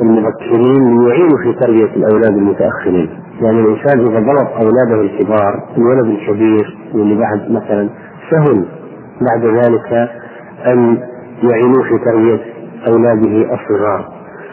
المبكرين 0.01 0.99
ليعينوا 0.99 1.39
في 1.43 1.53
تربية 1.61 1.97
الأولاد 1.97 2.33
المتأخرين. 2.37 3.11
يعني 3.41 3.61
الإنسان 3.61 4.01
إذا 4.01 4.21
ضرب 4.21 4.47
أولاده 4.47 5.01
الكبار 5.01 5.65
الولد 5.77 6.07
الكبير 6.07 6.79
واللي 6.95 7.15
بعد 7.19 7.51
مثلا 7.51 7.89
سهل 8.33 8.65
بعد 9.21 9.45
ذلك 9.45 10.11
أن 10.67 10.99
يعينوا 11.43 11.83
في 11.83 11.99
تربية 12.05 12.41
أولاده 12.87 13.55
الصغار. 13.55 14.09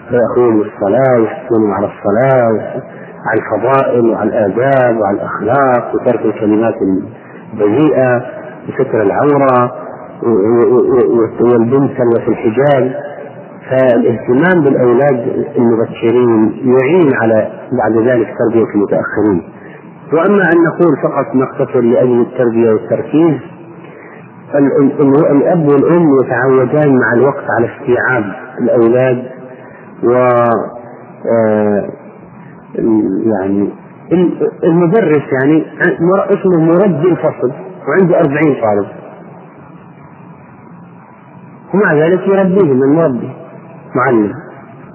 فيأخذون 0.10 0.62
الصلاة 0.62 1.20
ويحثون 1.20 1.72
على 1.72 1.88
الصلاة 1.88 2.82
على 3.28 3.42
الفضائل 3.42 4.10
وعلى 4.10 4.30
الآداب 4.30 4.98
وعلى 4.98 5.18
الأخلاق 5.18 5.96
وترك 5.96 6.26
الكلمات 6.26 6.74
البذيئة 7.54 8.22
وستر 8.70 9.02
العورة 9.02 9.72
والبنت 11.42 11.92
تلبس 11.98 12.28
الحجاب. 12.28 12.94
فالاهتمام 13.70 14.64
بالأولاد 14.64 15.46
المبكرين 15.58 16.52
يعين 16.66 17.14
على 17.22 17.52
بعد 17.72 18.08
ذلك 18.08 18.28
تربية 18.40 18.68
المتأخرين. 18.76 19.44
وأما 20.14 20.44
أن 20.52 20.58
نقول 20.64 20.98
فقط 21.04 21.36
نقتصر 21.36 21.80
لأجل 21.82 22.22
التربية 22.22 22.72
والتركيز 22.72 23.40
الأب 24.56 25.68
والأم 25.68 26.08
يتعودان 26.22 27.00
مع 27.00 27.14
الوقت 27.14 27.44
على 27.58 27.70
استيعاب 27.76 28.24
الأولاد 28.62 29.24
و 30.04 30.14
آه، 31.32 31.90
يعني 33.26 33.70
المدرس 34.64 35.24
يعني 35.32 35.66
اسمه 36.10 36.60
مربي 36.60 37.12
الفصل 37.12 37.52
وعنده 37.88 38.20
أربعين 38.20 38.56
طالب. 38.62 38.88
ومع 41.74 41.94
ذلك 41.94 42.28
يربيهم 42.28 42.84
المربي 42.84 43.30
معلم 43.96 44.34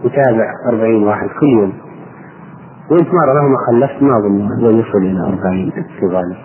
يتابع 0.05 0.53
أربعين 0.73 1.03
واحد 1.03 1.29
كل 1.41 1.47
يوم. 1.47 1.73
وانت 2.91 3.09
مرة 3.15 3.43
مهما 3.43 3.57
خلفت 3.67 4.03
ما 4.03 4.17
أظن 4.19 4.79
يصل 4.79 4.99
إلى 4.99 5.21
أربعين 5.21 5.71
في 5.71 6.07
غالب 6.07 6.37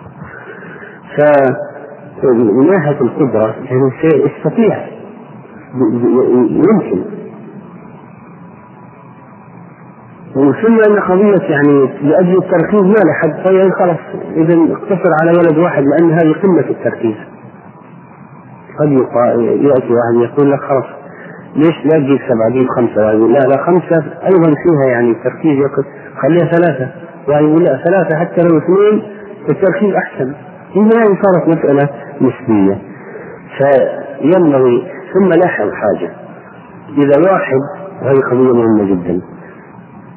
ناحية 2.72 3.00
القدرة 3.00 3.54
يعني 3.64 3.92
يستطيع. 4.04 4.86
يمكن. 6.50 7.04
وثم 10.36 10.80
أن 10.90 11.00
قضية 11.00 11.42
يعني 11.48 11.88
لأجل 12.02 12.38
التركيز؟ 12.38 12.80
ما 12.80 12.98
له 13.04 13.12
حد. 13.22 13.44
طيب 13.44 13.70
خلاص. 13.72 13.98
إذا 14.36 14.54
اقتصر 14.72 15.10
على 15.22 15.30
ولد 15.30 15.58
واحد 15.58 15.84
لأن 15.84 16.10
هذه 16.10 16.32
قمة 16.42 16.64
التركيز. 16.70 17.16
قد 18.78 18.92
يأتي 18.92 19.92
واحد 19.92 20.14
يقول 20.14 20.52
لك 20.52 20.60
خلاص. 20.60 20.86
ليش 21.56 21.86
لا 21.86 21.98
تجيب 21.98 22.18
سبعة 22.28 22.50
جيب 22.50 22.68
خمسة 22.68 23.12
لا 23.12 23.38
لا 23.38 23.56
خمسة 23.66 24.04
أيضا 24.26 24.54
فيها 24.54 24.90
يعني 24.90 25.14
تركيز 25.14 25.58
خليها 26.22 26.46
ثلاثة. 26.46 26.90
يعني 27.28 27.58
لا 27.58 27.84
ثلاثة 27.84 28.16
حتى 28.16 28.42
لو 28.42 28.58
اثنين 28.58 29.02
التركيز 29.48 29.94
أحسن. 29.94 30.34
إذا 30.76 31.04
صارت 31.22 31.48
مسألة 31.48 31.88
نسبية 32.20 32.78
فينبغي 33.58 34.92
ثم 35.14 35.28
لاحظ 35.28 35.70
حاجة. 35.72 36.10
إذا 36.98 37.32
واحد 37.32 37.60
وهي 38.02 38.22
قضية 38.22 38.52
مهمة 38.52 38.84
جدا 38.84 39.20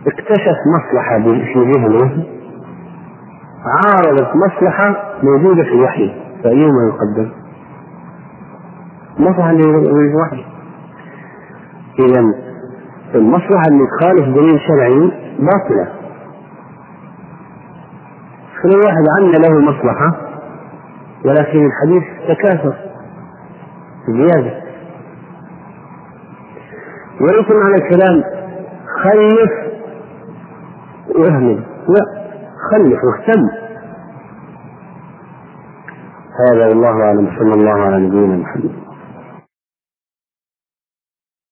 اكتشف 0.07 0.55
مصلحة 0.75 1.17
في 1.53 1.59
ذهنه 1.71 2.25
عارضت 3.85 4.29
مصلحة 4.35 4.95
موجودة 5.23 5.63
في 5.63 5.69
الوحي 5.69 6.13
فأيهما 6.43 6.87
يقدم؟ 6.87 7.31
في 9.95 10.11
الوحي. 10.11 10.45
إذا 11.99 12.19
المصلحة 13.15 13.63
اللي 13.67 13.87
تخالف 13.99 14.35
دليل 14.35 14.59
شرعي 14.59 15.11
باطلة. 15.39 15.87
فلو 18.63 18.83
واحد 18.83 19.03
عمل 19.19 19.41
له 19.41 19.59
مصلحة 19.59 20.22
ولكن 21.25 21.65
الحديث 21.65 22.03
تكاثر 22.27 22.75
زيادة. 24.07 24.63
وليس 27.21 27.51
معنى 27.51 27.75
الكلام 27.75 28.23
خلف 29.03 29.51
واهمل 31.15 31.63
لا 31.87 32.05
خلف 32.71 32.99
واهتم. 33.03 33.49
هذا 36.49 36.67
والله 36.67 37.03
أعلم 37.03 37.27
صلى 37.39 37.53
الله 37.53 37.81
على 37.81 37.97
نبينا 37.99 38.37
محمد. 38.37 38.82